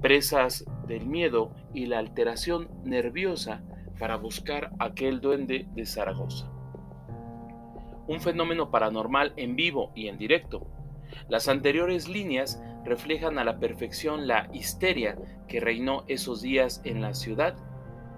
[0.01, 3.63] presas del miedo y la alteración nerviosa
[4.03, 6.51] para buscar aquel duende de Zaragoza.
[8.09, 10.67] Un fenómeno paranormal en vivo y en directo.
[11.29, 17.15] Las anteriores líneas reflejan a la perfección la histeria que reinó esos días en la
[17.15, 17.55] ciudad.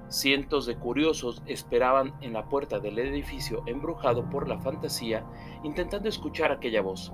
[0.08, 5.22] Cientos de curiosos esperaban en la puerta del edificio embrujado por la fantasía,
[5.64, 7.12] intentando escuchar aquella voz.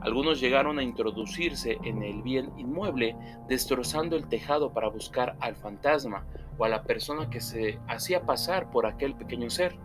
[0.00, 3.16] Algunos llegaron a introducirse en el bien inmueble,
[3.48, 8.70] destrozando el tejado para buscar al fantasma o a la persona que se hacía pasar
[8.70, 9.76] por aquel pequeño ser.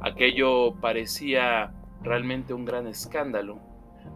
[0.00, 3.60] Aquello parecía realmente un gran escándalo.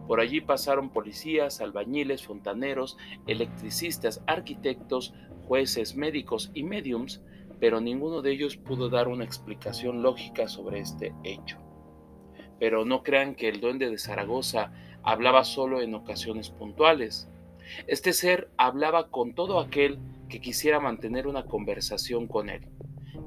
[0.07, 5.13] Por allí pasaron policías, albañiles, fontaneros, electricistas, arquitectos,
[5.47, 7.23] jueces, médicos y mediums,
[7.59, 11.59] pero ninguno de ellos pudo dar una explicación lógica sobre este hecho.
[12.59, 14.71] Pero no crean que el duende de Zaragoza
[15.05, 17.29] hablaba solo en ocasiones puntuales.
[17.87, 19.99] Este ser hablaba con todo aquel
[20.29, 22.67] que quisiera mantener una conversación con él,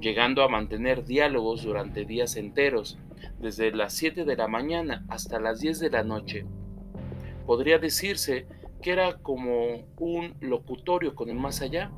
[0.00, 2.98] llegando a mantener diálogos durante días enteros,
[3.38, 6.44] desde las 7 de la mañana hasta las 10 de la noche.
[7.46, 8.46] Podría decirse
[8.82, 11.92] que era como un locutorio con el más allá,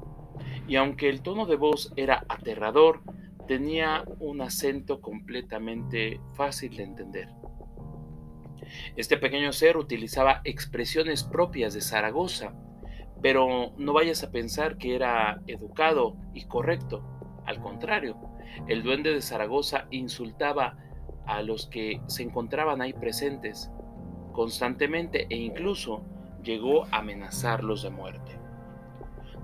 [0.68, 3.00] y aunque el tono de voz era aterrador,
[3.48, 7.28] tenía un acento completamente fácil de entender.
[8.96, 12.54] Este pequeño ser utilizaba expresiones propias de Zaragoza,
[13.22, 17.04] Pero no vayas a pensar que era educado y correcto.
[17.44, 18.16] Al contrario,
[18.66, 20.78] el duende de Zaragoza insultaba
[21.26, 23.70] a los que se encontraban ahí presentes
[24.32, 26.02] constantemente e incluso
[26.42, 28.38] llegó a amenazarlos de muerte.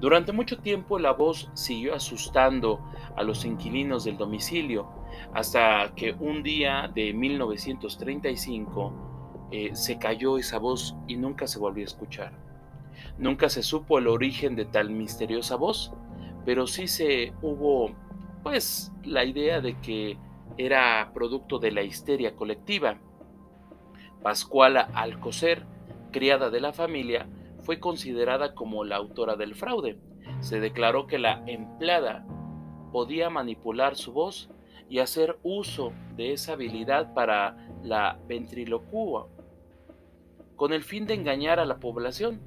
[0.00, 2.84] Durante mucho tiempo la voz siguió asustando
[3.16, 4.90] a los inquilinos del domicilio
[5.32, 9.05] hasta que un día de 1935
[9.50, 12.32] eh, se cayó esa voz y nunca se volvió a escuchar.
[13.18, 15.92] Nunca se supo el origen de tal misteriosa voz,
[16.44, 17.90] pero sí se hubo
[18.42, 20.18] pues la idea de que
[20.58, 22.98] era producto de la histeria colectiva.
[24.22, 25.66] Pascuala Alcocer,
[26.12, 27.28] criada de la familia,
[27.60, 29.98] fue considerada como la autora del fraude.
[30.40, 32.24] Se declaró que la empleada
[32.92, 34.50] podía manipular su voz
[34.88, 39.26] y hacer uso de esa habilidad para la ventriloquía,
[40.56, 42.40] con el fin de engañar a la población.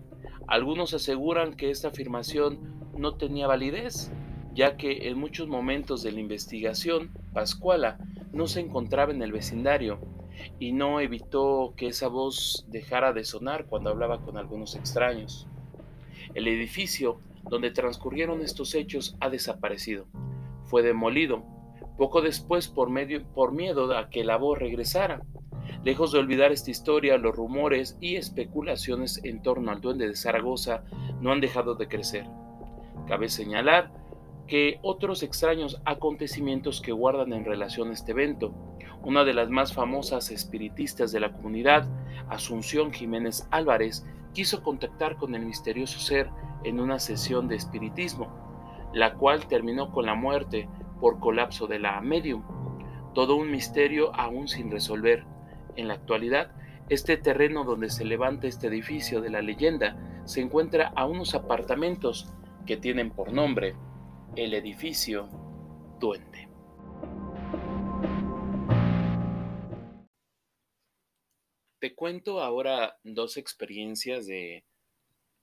[0.48, 2.60] Algunos aseguran que esta afirmación
[2.98, 4.12] no tenía validez,
[4.54, 8.00] ya que en muchos momentos de la investigación, Pascuala
[8.34, 10.00] no se encontraba en el vecindario
[10.60, 15.48] y no evitó que esa voz dejara de sonar cuando hablaba con algunos extraños.
[16.34, 20.06] El edificio donde transcurrieron estos hechos ha desaparecido.
[20.66, 21.44] Fue demolido,
[21.98, 22.90] poco después por,
[23.34, 25.22] por miedo a que la voz regresara.
[25.84, 30.84] Lejos de olvidar esta historia, los rumores y especulaciones en torno al duende de Zaragoza
[31.22, 32.26] no han dejado de crecer.
[33.08, 33.92] Cabe señalar
[34.46, 38.54] que otros extraños acontecimientos que guardan en relación este evento.
[39.04, 41.88] Una de las más famosas espiritistas de la comunidad,
[42.28, 46.30] Asunción Jiménez Álvarez, quiso contactar con el misterioso ser
[46.66, 48.28] en una sesión de espiritismo,
[48.94, 50.68] la cual terminó con la muerte
[51.00, 52.44] por colapso de la medium.
[53.14, 55.26] Todo un misterio aún sin resolver.
[55.76, 56.52] En la actualidad,
[56.90, 62.28] este terreno donde se levanta este edificio de la leyenda se encuentra a unos apartamentos
[62.66, 63.76] que tienen por nombre
[64.36, 65.30] el edificio
[66.00, 66.48] Duende.
[71.80, 74.66] Te cuento ahora dos experiencias de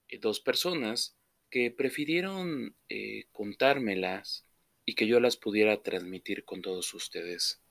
[0.07, 1.17] eh, dos personas
[1.49, 4.45] que prefirieron eh, contármelas
[4.85, 7.61] y que yo las pudiera transmitir con todos ustedes.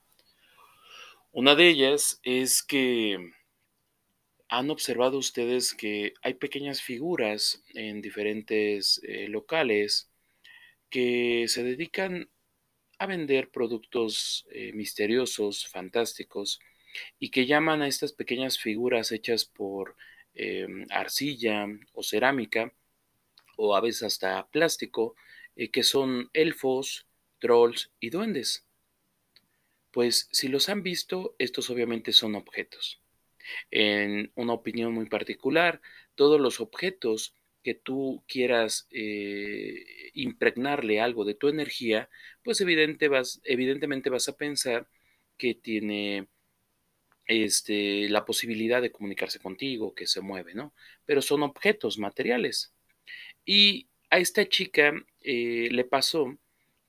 [1.31, 3.31] Una de ellas es que
[4.49, 10.09] han observado ustedes que hay pequeñas figuras en diferentes eh, locales
[10.89, 12.29] que se dedican
[12.99, 16.59] a vender productos eh, misteriosos, fantásticos,
[17.19, 19.95] y que llaman a estas pequeñas figuras hechas por
[20.33, 22.73] em, arcilla o cerámica,
[23.57, 25.15] o a veces hasta plástico,
[25.55, 27.07] eh, que son elfos,
[27.39, 28.66] trolls y duendes.
[29.97, 33.01] Pues si los han visto, estos obviamente son objetos.
[33.71, 35.81] En una opinión muy particular,
[36.13, 37.33] todos los objetos
[37.63, 42.11] que tú quieras eh, impregnarle algo de tu energía,
[42.43, 44.87] pues evidentemente vas a pensar
[45.35, 46.27] que tiene
[47.25, 50.75] este, la posibilidad de comunicarse contigo, que se mueve, ¿no?
[51.07, 52.71] Pero son objetos materiales.
[53.45, 54.93] Y a esta chica
[55.23, 56.37] eh, le pasó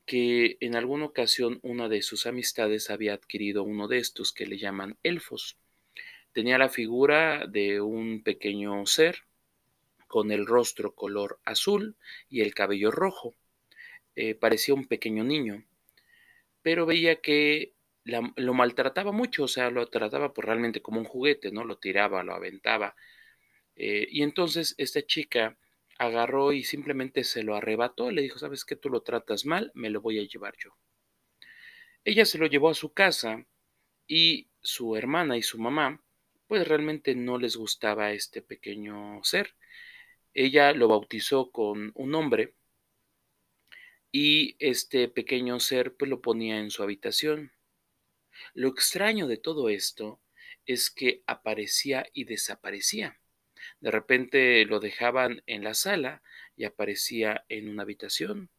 [0.08, 4.56] que en alguna ocasión una de sus amistades había adquirido uno de estos que le
[4.56, 5.58] llaman elfos.
[6.32, 9.24] Tenía la figura de un pequeño ser
[10.06, 11.94] con el rostro color azul
[12.30, 13.34] y el cabello rojo.
[14.16, 15.66] Eh, parecía un pequeño niño,
[16.62, 21.52] pero veía que lo maltrataba mucho, o sea, lo trataba por realmente como un juguete,
[21.52, 21.64] ¿no?
[21.64, 22.96] Lo tiraba, lo aventaba.
[23.76, 25.58] Eh, y entonces esta chica
[25.98, 28.76] agarró y simplemente se lo arrebató, le dijo, ¿sabes qué?
[28.76, 30.76] Tú lo tratas mal, me lo voy a llevar yo.
[32.04, 33.44] Ella se lo llevó a su casa
[34.06, 36.02] y su hermana y su mamá,
[36.46, 39.54] pues realmente no les gustaba este pequeño ser
[40.40, 42.54] ella lo bautizó con un nombre
[44.12, 47.52] y este pequeño ser pues lo ponía en su habitación.
[48.54, 50.20] Lo extraño de todo esto
[50.64, 53.18] es que aparecía y desaparecía.
[53.80, 56.22] De repente lo dejaban en la sala
[56.56, 58.50] y aparecía en una habitación.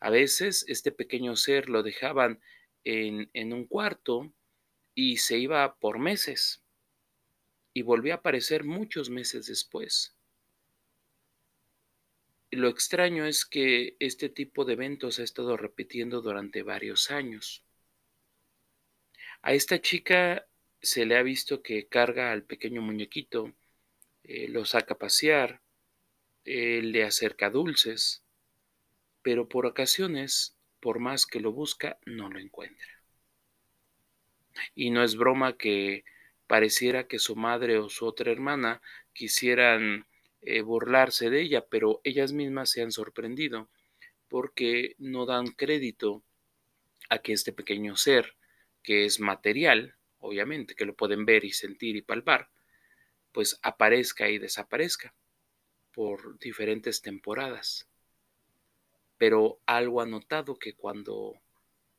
[0.00, 2.40] A veces este pequeño ser lo dejaban
[2.84, 4.32] en, en un cuarto
[4.94, 6.62] y se iba por meses
[7.74, 10.16] y volvió a aparecer muchos meses después.
[12.52, 17.64] Lo extraño es que este tipo de eventos ha estado repitiendo durante varios años.
[19.42, 20.46] A esta chica
[20.80, 23.52] se le ha visto que carga al pequeño muñequito,
[24.24, 25.60] eh, lo saca a pasear,
[26.44, 28.22] le acerca dulces,
[29.22, 32.88] pero por ocasiones, por más que lo busca, no lo encuentra.
[34.74, 36.04] Y no es broma que
[36.46, 38.82] pareciera que su madre o su otra hermana
[39.14, 40.06] quisieran
[40.42, 43.70] eh, burlarse de ella, pero ellas mismas se han sorprendido
[44.28, 46.22] porque no dan crédito
[47.08, 48.36] a que este pequeño ser,
[48.82, 52.50] que es material, obviamente, que lo pueden ver y sentir y palpar,
[53.34, 55.12] pues aparezca y desaparezca
[55.92, 57.88] por diferentes temporadas.
[59.18, 61.34] Pero algo ha notado que cuando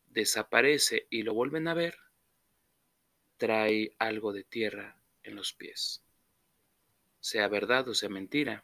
[0.07, 1.97] desaparece y lo vuelven a ver,
[3.37, 6.01] trae algo de tierra en los pies.
[7.19, 8.63] Sea verdad o sea mentira.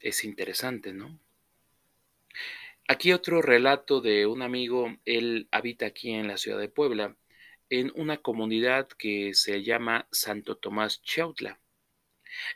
[0.00, 1.20] Es interesante, ¿no?
[2.88, 7.16] Aquí otro relato de un amigo, él habita aquí en la ciudad de Puebla,
[7.70, 11.60] en una comunidad que se llama Santo Tomás Chautla.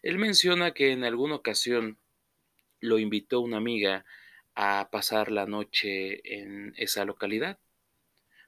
[0.03, 1.99] Él menciona que en alguna ocasión
[2.81, 4.05] lo invitó una amiga
[4.55, 7.59] a pasar la noche en esa localidad.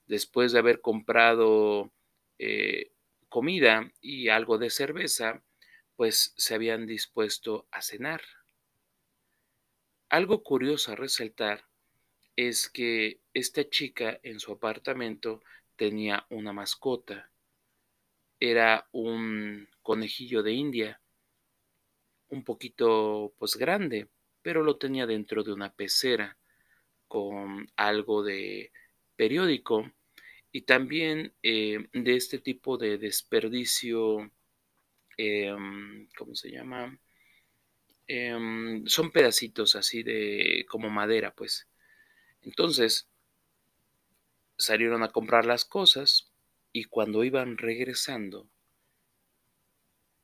[0.07, 1.93] Después de haber comprado
[2.39, 2.93] eh,
[3.29, 5.43] comida y algo de cerveza,
[5.97, 8.23] pues se habían dispuesto a cenar.
[10.09, 11.65] Algo curioso a resaltar
[12.37, 15.43] es que esta chica en su apartamento
[15.77, 17.31] tenía una mascota.
[18.41, 21.01] Era un conejillo de India,
[22.29, 24.09] un poquito pues grande,
[24.43, 26.37] pero lo tenía dentro de una pecera
[27.09, 28.73] con algo de
[29.17, 29.91] periódico
[30.53, 34.31] y también eh, de este tipo de desperdicio,
[35.17, 36.99] em, ¿cómo se llama?
[38.07, 41.69] Em, son pedacitos así de como madera, pues.
[42.43, 43.09] Entonces,
[44.57, 46.33] salieron a comprar las cosas
[46.73, 48.49] y cuando iban regresando,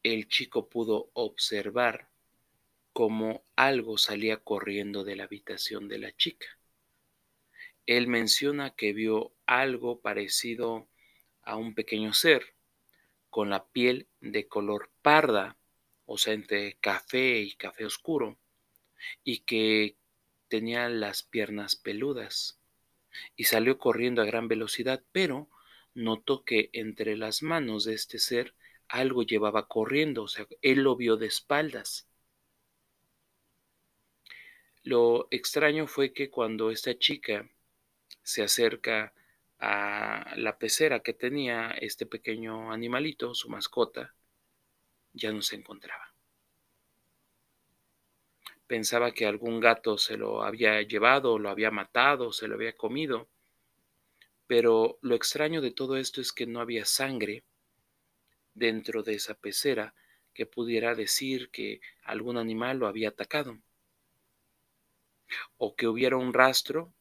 [0.02, 2.08] el chico pudo observar
[2.92, 6.46] como algo salía corriendo de la habitación de la chica.
[7.86, 10.88] Él menciona que vio algo parecido
[11.42, 12.54] a un pequeño ser
[13.30, 15.56] con la piel de color parda,
[16.04, 18.38] o sea, entre café y café oscuro,
[19.24, 19.96] y que
[20.48, 22.59] tenía las piernas peludas.
[23.36, 25.48] Y salió corriendo a gran velocidad, pero
[25.94, 28.54] notó que entre las manos de este ser
[28.88, 32.08] algo llevaba corriendo, o sea, él lo vio de espaldas.
[34.82, 37.48] Lo extraño fue que cuando esta chica
[38.22, 39.12] se acerca
[39.58, 44.14] a la pecera que tenía este pequeño animalito, su mascota,
[45.12, 46.09] ya no se encontraba.
[48.70, 53.28] Pensaba que algún gato se lo había llevado, lo había matado, se lo había comido,
[54.46, 57.42] pero lo extraño de todo esto es que no había sangre
[58.54, 59.92] dentro de esa pecera
[60.32, 63.58] que pudiera decir que algún animal lo había atacado
[65.56, 66.94] o que hubiera un rastro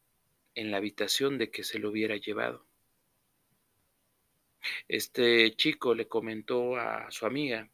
[0.56, 2.66] en la habitación de que se lo hubiera llevado.
[4.88, 7.70] Este chico le comentó a su amiga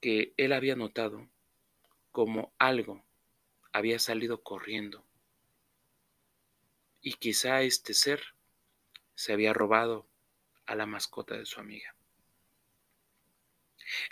[0.00, 1.28] que él había notado
[2.12, 3.04] como algo
[3.72, 5.04] había salido corriendo.
[7.00, 8.22] Y quizá este ser
[9.14, 10.06] se había robado
[10.66, 11.96] a la mascota de su amiga.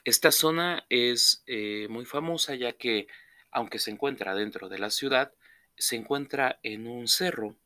[0.05, 3.07] Esta zona es eh, muy famosa ya que,
[3.51, 5.33] aunque se encuentra dentro de la ciudad,
[5.77, 7.57] se encuentra en un cerro.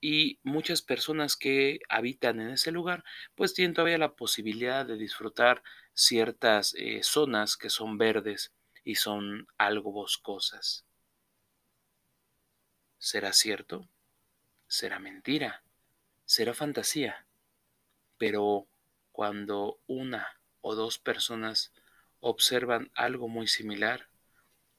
[0.00, 3.02] Y muchas personas que habitan en ese lugar
[3.34, 5.62] pues tienen todavía la posibilidad de disfrutar
[5.94, 8.52] ciertas eh, zonas que son verdes
[8.86, 10.84] y son algo boscosas.
[12.98, 13.88] ¿Será cierto?
[14.68, 15.64] ¿Será mentira?
[16.24, 17.26] ¿Será fantasía?
[18.16, 18.68] Pero
[19.10, 21.72] cuando una o dos personas
[22.20, 24.06] observan algo muy similar,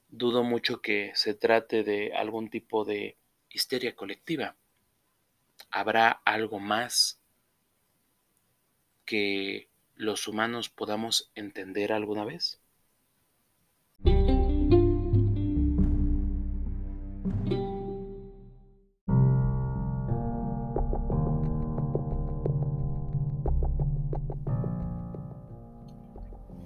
[0.08, 3.18] dudo mucho que se trate de algún tipo de
[3.50, 4.56] histeria colectiva.
[5.70, 7.20] ¿Habrá algo más
[9.04, 12.57] que los humanos podamos entender alguna vez?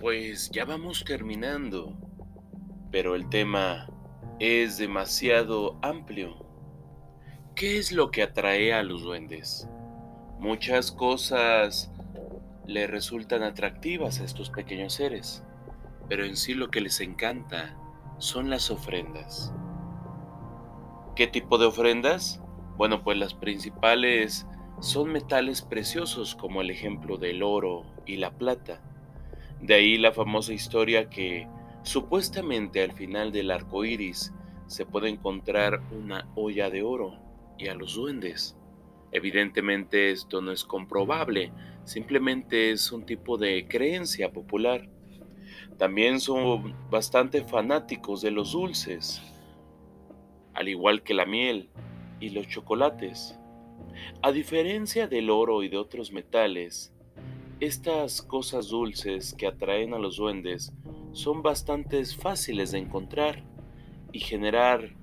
[0.02, 1.96] Pues ya vamos terminando
[2.92, 3.88] pero el tema
[4.38, 6.46] es demasiado amplio.
[7.56, 9.66] ¿Qué es lo que atrae a los duendes?
[10.38, 11.90] Muchas cosas
[12.66, 15.42] le resultan atractivas a estos pequeños seres,
[16.08, 17.76] pero en sí lo que les encanta
[18.18, 19.54] son las ofrendas.
[21.16, 22.42] ¿Qué tipo de ofrendas?
[22.76, 24.46] Bueno, pues las principales
[24.80, 28.82] son metales preciosos como el ejemplo del oro y la plata.
[29.62, 31.48] De ahí la famosa historia que
[31.82, 34.32] Supuestamente al final del arco iris
[34.66, 37.18] se puede encontrar una olla de oro
[37.58, 38.56] y a los duendes.
[39.10, 41.52] Evidentemente esto no es comprobable,
[41.84, 44.88] simplemente es un tipo de creencia popular.
[45.76, 49.20] También son bastante fanáticos de los dulces,
[50.54, 51.68] al igual que la miel
[52.20, 53.36] y los chocolates.
[54.22, 56.94] A diferencia del oro y de otros metales,
[57.62, 60.72] estas cosas dulces que atraen a los duendes
[61.12, 63.44] son bastante fáciles de encontrar
[64.10, 64.96] y generar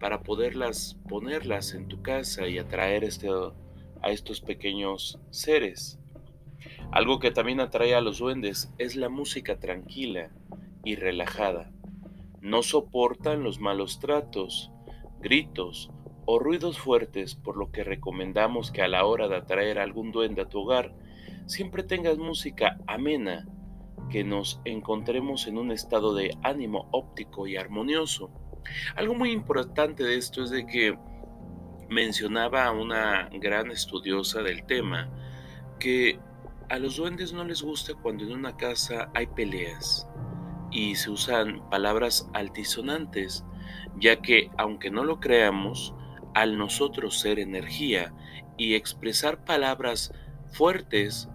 [0.00, 3.28] para poderlas ponerlas en tu casa y atraer este,
[4.02, 6.00] a estos pequeños seres.
[6.90, 10.30] Algo que también atrae a los duendes es la música tranquila
[10.82, 11.70] y relajada.
[12.40, 14.72] No soportan los malos tratos,
[15.20, 15.92] gritos
[16.26, 20.10] o ruidos fuertes, por lo que recomendamos que a la hora de atraer a algún
[20.10, 20.92] duende a tu hogar,
[21.46, 23.46] siempre tengas música amena,
[24.10, 28.30] que nos encontremos en un estado de ánimo óptico y armonioso.
[28.96, 30.98] Algo muy importante de esto es de que
[31.88, 35.10] mencionaba una gran estudiosa del tema
[35.78, 36.18] que
[36.68, 40.06] a los duendes no les gusta cuando en una casa hay peleas
[40.70, 43.44] y se usan palabras altisonantes,
[43.96, 45.94] ya que aunque no lo creamos,
[46.34, 48.14] al nosotros ser energía
[48.56, 50.12] y expresar palabras
[50.52, 51.28] fuertes,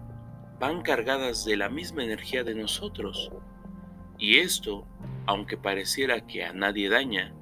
[0.58, 3.30] van cargadas de la misma energía de nosotros.
[4.18, 4.86] Y esto,
[5.26, 7.34] aunque pareciera que a nadie daña,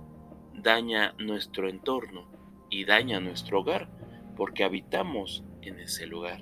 [0.54, 2.28] daña nuestro entorno
[2.70, 3.88] y daña nuestro hogar,
[4.36, 6.40] porque habitamos en ese lugar.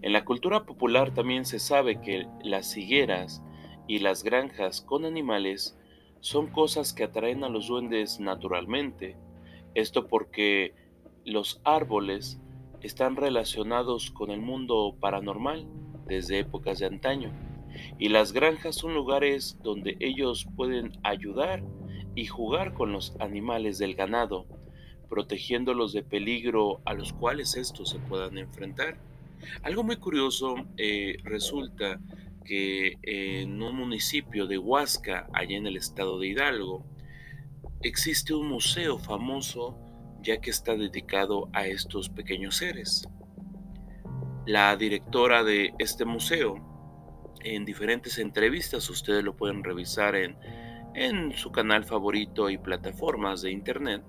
[0.00, 3.42] En la cultura popular también se sabe que las higueras
[3.88, 5.76] y las granjas con animales
[6.20, 9.16] son cosas que atraen a los duendes naturalmente.
[9.74, 10.74] Esto porque
[11.24, 12.40] los árboles
[12.82, 15.66] están relacionados con el mundo paranormal
[16.06, 17.32] desde épocas de antaño
[17.98, 21.62] y las granjas son lugares donde ellos pueden ayudar
[22.14, 24.46] y jugar con los animales del ganado,
[25.08, 28.98] protegiéndolos de peligro a los cuales estos se puedan enfrentar.
[29.62, 32.00] Algo muy curioso eh, resulta
[32.44, 36.82] que en un municipio de Huasca, allá en el estado de Hidalgo,
[37.82, 39.78] existe un museo famoso
[40.22, 43.08] ya que está dedicado a estos pequeños seres.
[44.46, 46.56] La directora de este museo,
[47.44, 50.38] en diferentes entrevistas, ustedes lo pueden revisar en,
[50.94, 54.02] en su canal favorito y plataformas de internet,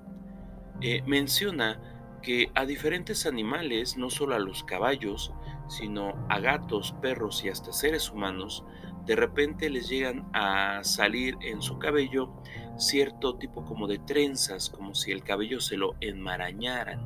[0.82, 1.82] eh, menciona
[2.22, 5.34] que a diferentes animales, no solo a los caballos,
[5.68, 8.66] sino a gatos, perros y hasta seres humanos,
[9.05, 12.32] de repente les llegan a salir en su cabello
[12.80, 17.06] cierto tipo como de trenzas, como si el cabello se lo enmarañaran.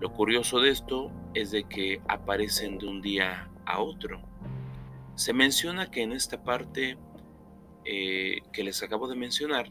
[0.00, 4.20] Lo curioso de esto es de que aparecen de un día a otro.
[5.14, 6.96] Se menciona que en esta parte
[7.84, 9.70] eh, que les acabo de mencionar,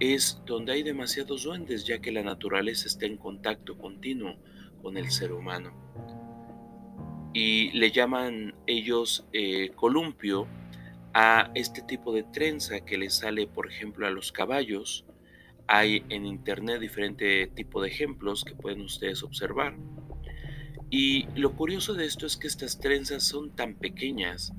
[0.00, 4.36] es donde hay demasiados duendes, ya que la naturaleza está en contacto continuo
[4.82, 5.72] con el ser humano.
[7.32, 10.48] Y le llaman ellos eh, columpio
[11.14, 15.04] a este tipo de trenza que le sale, por ejemplo, a los caballos.
[15.66, 19.76] Hay en internet diferente tipo de ejemplos que pueden ustedes observar.
[20.90, 24.52] Y lo curioso de esto es que estas trenzas son tan pequeñas,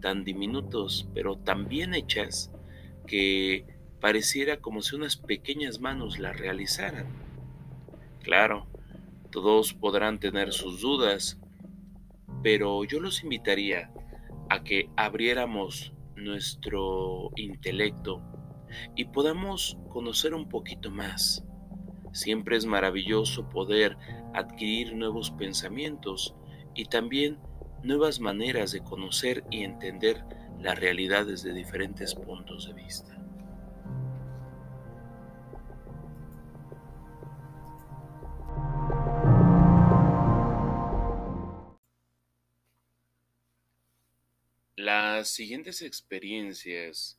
[0.00, 2.50] tan diminutos, pero tan bien hechas
[3.06, 3.64] que
[4.00, 7.06] pareciera como si unas pequeñas manos la realizaran.
[8.22, 8.66] Claro,
[9.30, 11.38] todos podrán tener sus dudas,
[12.42, 13.90] pero yo los invitaría
[14.48, 18.22] a que abriéramos nuestro intelecto
[18.96, 21.44] y podamos conocer un poquito más.
[22.12, 23.96] Siempre es maravilloso poder
[24.34, 26.34] adquirir nuevos pensamientos
[26.74, 27.38] y también
[27.82, 30.24] nuevas maneras de conocer y entender
[30.60, 33.19] la realidad desde diferentes puntos de vista.
[44.92, 47.16] Las siguientes experiencias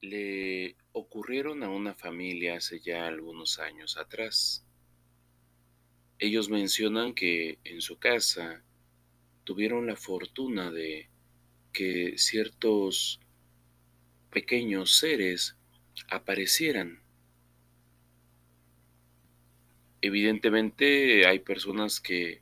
[0.00, 4.64] le ocurrieron a una familia hace ya algunos años atrás.
[6.20, 8.62] Ellos mencionan que en su casa
[9.42, 11.10] tuvieron la fortuna de
[11.72, 13.18] que ciertos
[14.30, 15.56] pequeños seres
[16.08, 17.02] aparecieran.
[20.00, 22.40] Evidentemente hay personas que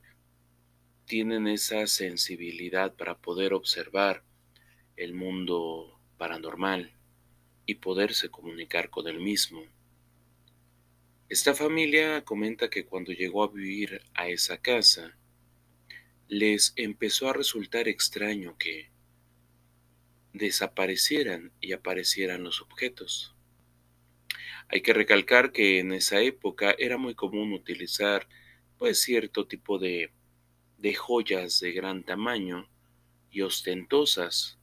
[1.07, 4.25] tienen esa sensibilidad para poder observar
[4.97, 6.93] el mundo paranormal
[7.65, 9.63] y poderse comunicar con el mismo.
[11.29, 15.17] Esta familia comenta que cuando llegó a vivir a esa casa,
[16.29, 18.91] les empezó a resultar extraño que
[20.33, 23.35] desaparecieran y aparecieran los objetos.
[24.69, 28.29] Hay que recalcar que en esa época era muy común utilizar
[28.79, 30.13] pues cierto tipo de
[30.87, 32.69] de joyas de gran tamaño
[33.33, 34.57] y ostentosas,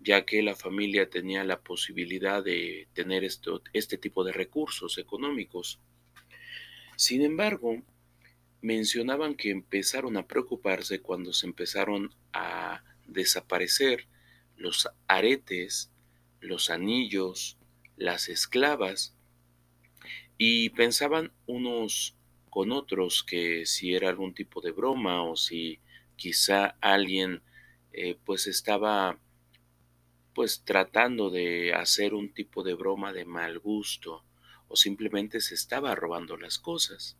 [0.00, 5.78] ya que la familia tenía la posibilidad de tener esto, este tipo de recursos económicos.
[6.96, 7.82] Sin embargo,
[8.62, 14.08] mencionaban que empezaron a preocuparse cuando se empezaron a desaparecer
[14.56, 15.90] los aretes,
[16.40, 17.58] los anillos,
[17.98, 19.14] las esclavas,
[20.38, 22.16] y pensaban unos
[22.48, 25.80] con otros que si era algún tipo de broma o si
[26.16, 27.42] quizá alguien
[27.92, 29.18] eh, pues estaba
[30.34, 34.24] pues tratando de hacer un tipo de broma de mal gusto
[34.68, 37.16] o simplemente se estaba robando las cosas.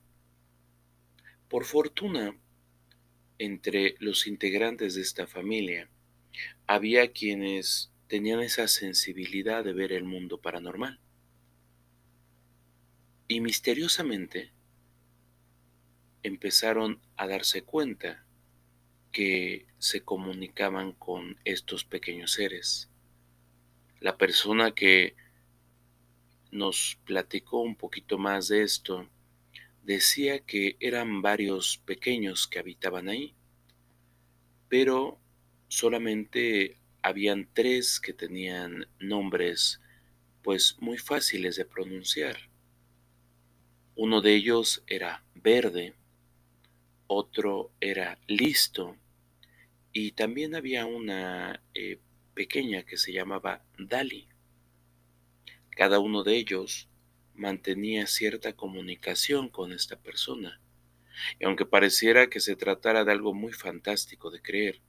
[1.48, 2.38] Por fortuna,
[3.38, 5.88] entre los integrantes de esta familia,
[6.66, 11.00] había quienes tenían esa sensibilidad de ver el mundo paranormal.
[13.26, 14.52] Y misteriosamente
[16.22, 18.24] empezaron a darse cuenta
[19.12, 22.90] que se comunicaban con estos pequeños seres.
[24.00, 25.16] La persona que
[26.50, 29.08] nos platicó un poquito más de esto
[29.82, 33.34] decía que eran varios pequeños que habitaban ahí,
[34.68, 35.18] pero
[35.68, 39.80] solamente habían tres que tenían nombres
[40.42, 42.36] pues muy fáciles de pronunciar.
[43.96, 45.94] Uno de ellos era verde,
[47.08, 48.96] otro era listo
[49.92, 51.98] y también había una eh,
[52.34, 54.28] pequeña que se llamaba Dali.
[55.70, 56.88] Cada uno de ellos
[57.34, 60.60] mantenía cierta comunicación con esta persona.
[61.40, 64.80] Y aunque pareciera que se tratara de algo muy fantástico de creer,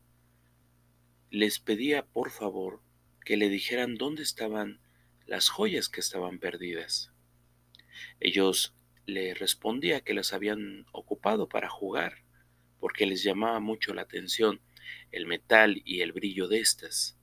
[1.32, 2.82] les pedía por favor
[3.26, 4.80] que le dijeran dónde estaban
[5.26, 7.11] las joyas que estaban perdidas.
[8.20, 8.76] Ellos
[9.10, 12.24] le respondía que las habían ocupado para jugar,
[12.80, 14.62] porque les llamaba mucho la atención
[15.12, 17.18] el metal y el brillo de estas.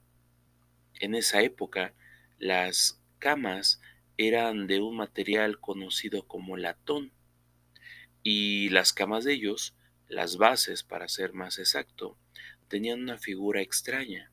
[0.99, 1.93] En esa época,
[2.37, 3.81] las camas
[4.17, 7.11] eran de un material conocido como latón,
[8.23, 9.75] y las camas de ellos,
[10.07, 12.17] las bases para ser más exacto,
[12.67, 14.31] tenían una figura extraña.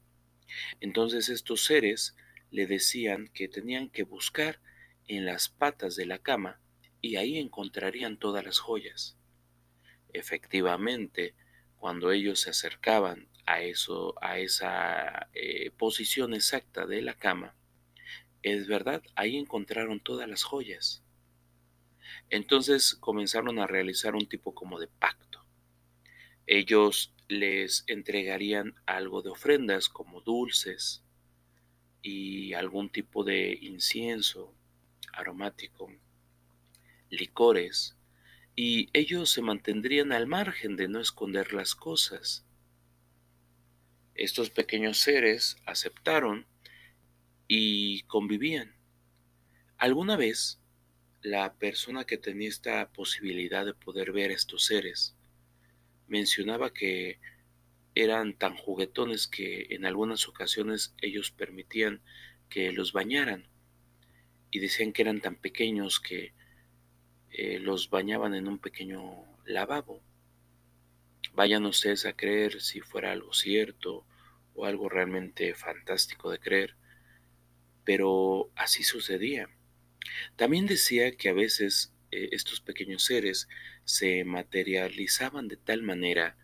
[0.81, 2.17] Entonces estos seres
[2.51, 4.61] le decían que tenían que buscar
[5.07, 6.61] en las patas de la cama
[7.05, 9.15] y ahí encontrarían todas las joyas.
[10.15, 11.35] Efectivamente,
[11.77, 17.55] cuando ellos se acercaban a eso, a esa eh, posición exacta de la cama,
[18.43, 21.03] es verdad, ahí encontraron todas las joyas.
[22.31, 25.45] Entonces comenzaron a realizar un tipo como de pacto.
[26.47, 31.05] Ellos les entregarían algo de ofrendas como dulces
[32.01, 34.55] y algún tipo de incienso
[35.13, 35.91] aromático
[37.15, 37.97] licores,
[38.57, 42.45] y ellos se mantendrían al margen de no esconder las cosas.
[44.15, 46.47] Estos pequeños seres aceptaron
[47.49, 48.75] y convivían.
[49.77, 50.61] Alguna vez,
[51.21, 55.17] la persona que tenía esta posibilidad de poder ver a estos seres
[56.07, 57.19] mencionaba que
[57.95, 62.03] eran tan juguetones que en algunas ocasiones ellos permitían
[62.49, 63.49] que los bañaran
[64.51, 66.33] y decían que eran tan pequeños que
[67.37, 70.01] eh, los bañaban en un pequeño lavabo.
[71.35, 74.07] Vayan ustedes a creer si fuera algo cierto
[74.55, 76.77] o algo realmente fantástico de creer,
[77.85, 79.49] pero así sucedía.
[80.37, 83.49] También decía que a veces eh, estos pequeños seres
[83.85, 86.37] se materializaban de tal manera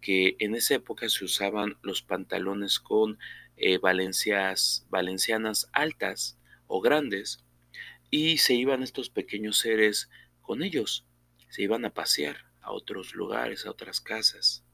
[0.00, 3.18] que en esa época se usaban los pantalones con
[3.56, 7.44] eh, valencias, valencianas altas o grandes
[8.08, 10.08] y se iban estos pequeños seres
[10.48, 11.04] con ellos.
[11.50, 14.64] Se iban a pasear a otros lugares, a otras casas.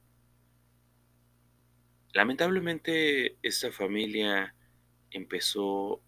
[2.12, 4.54] Lamentablemente esta familia
[5.10, 6.00] empezó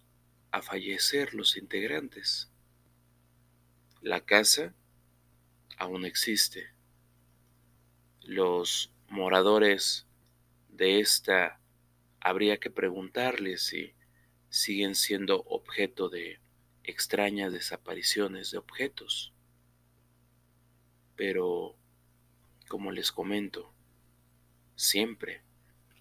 [0.51, 2.49] a fallecer los integrantes.
[4.01, 4.73] La casa
[5.77, 6.69] aún existe.
[8.21, 10.07] Los moradores
[10.69, 11.59] de esta
[12.21, 13.93] habría que preguntarles si
[14.49, 16.39] siguen siendo objeto de
[16.85, 19.33] extrañas desapariciones de objetos.
[21.17, 21.75] Pero,
[22.69, 23.73] como les comento,
[24.75, 25.41] siempre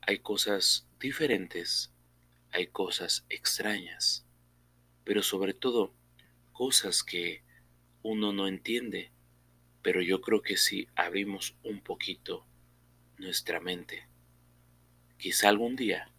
[0.02, 1.92] hay cosas diferentes,
[2.52, 4.24] hay cosas extrañas,
[5.02, 5.92] pero sobre todo
[6.52, 7.42] cosas que
[8.02, 9.10] uno no entiende,
[9.82, 12.46] pero yo creo que si abrimos un poquito
[13.18, 14.06] nuestra mente,
[15.18, 16.12] quizá algún día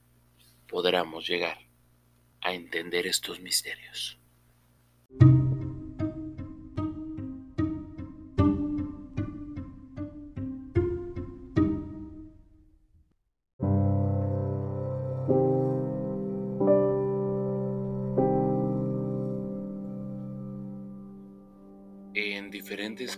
[0.68, 1.60] podamos llegar
[2.42, 4.17] a entender estos misterios.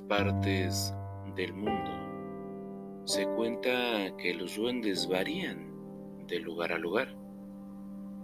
[0.10, 0.92] Partes
[1.36, 1.92] del mundo
[3.06, 5.70] se cuenta que los duendes varían
[6.28, 7.16] de lugar a lugar,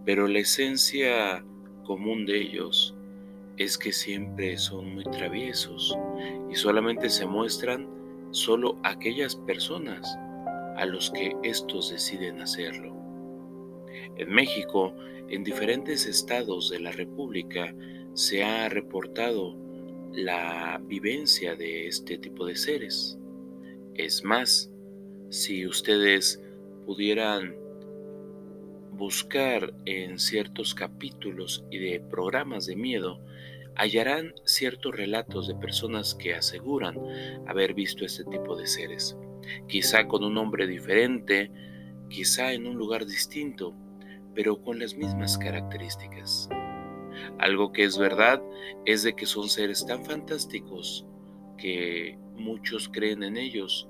[0.03, 1.45] pero la esencia
[1.83, 2.95] común de ellos
[3.57, 5.95] es que siempre son muy traviesos
[6.49, 7.87] y solamente se muestran
[8.31, 10.17] solo aquellas personas
[10.77, 12.95] a los que estos deciden hacerlo.
[14.17, 14.91] En México,
[15.29, 17.75] en diferentes estados de la República,
[18.15, 19.64] se ha reportado
[20.15, 23.17] la vivencia de este tipo de seres.
[23.93, 24.71] Es más,
[25.29, 26.41] si ustedes
[26.85, 27.55] pudieran
[28.91, 33.19] buscar en ciertos capítulos y de programas de miedo,
[33.75, 36.97] hallarán ciertos relatos de personas que aseguran
[37.47, 39.17] haber visto este tipo de seres,
[39.67, 41.51] quizá con un nombre diferente,
[42.09, 43.75] quizá en un lugar distinto,
[44.33, 46.49] pero con las mismas características.
[47.39, 48.41] Algo que es verdad
[48.85, 51.05] es de que son seres tan fantásticos
[51.57, 53.87] que muchos creen en ellos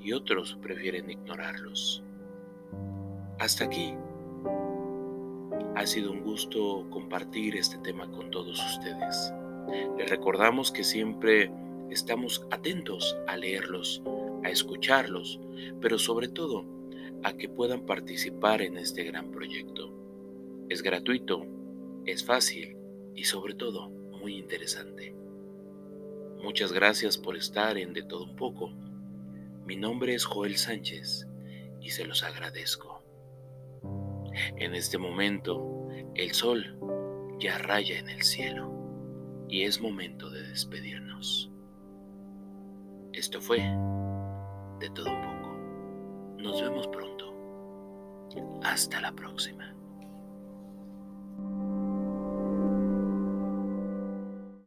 [0.00, 2.02] y otros prefieren ignorarlos.
[3.38, 3.94] Hasta aquí.
[5.74, 9.32] Ha sido un gusto compartir este tema con todos ustedes.
[9.96, 11.50] Les recordamos que siempre
[11.90, 14.02] estamos atentos a leerlos,
[14.44, 15.40] a escucharlos,
[15.80, 16.64] pero sobre todo
[17.22, 19.92] a que puedan participar en este gran proyecto.
[20.68, 21.46] Es gratuito,
[22.06, 22.76] es fácil
[23.14, 25.14] y sobre todo muy interesante.
[26.42, 28.70] Muchas gracias por estar en De Todo Un poco.
[29.64, 31.28] Mi nombre es Joel Sánchez
[31.80, 33.02] y se los agradezco.
[34.56, 36.78] En este momento, el sol
[37.38, 41.50] ya raya en el cielo y es momento de despedirnos.
[43.12, 43.58] Esto fue
[44.80, 45.56] De Todo Un poco.
[46.38, 47.32] Nos vemos pronto.
[48.64, 49.76] Hasta la próxima.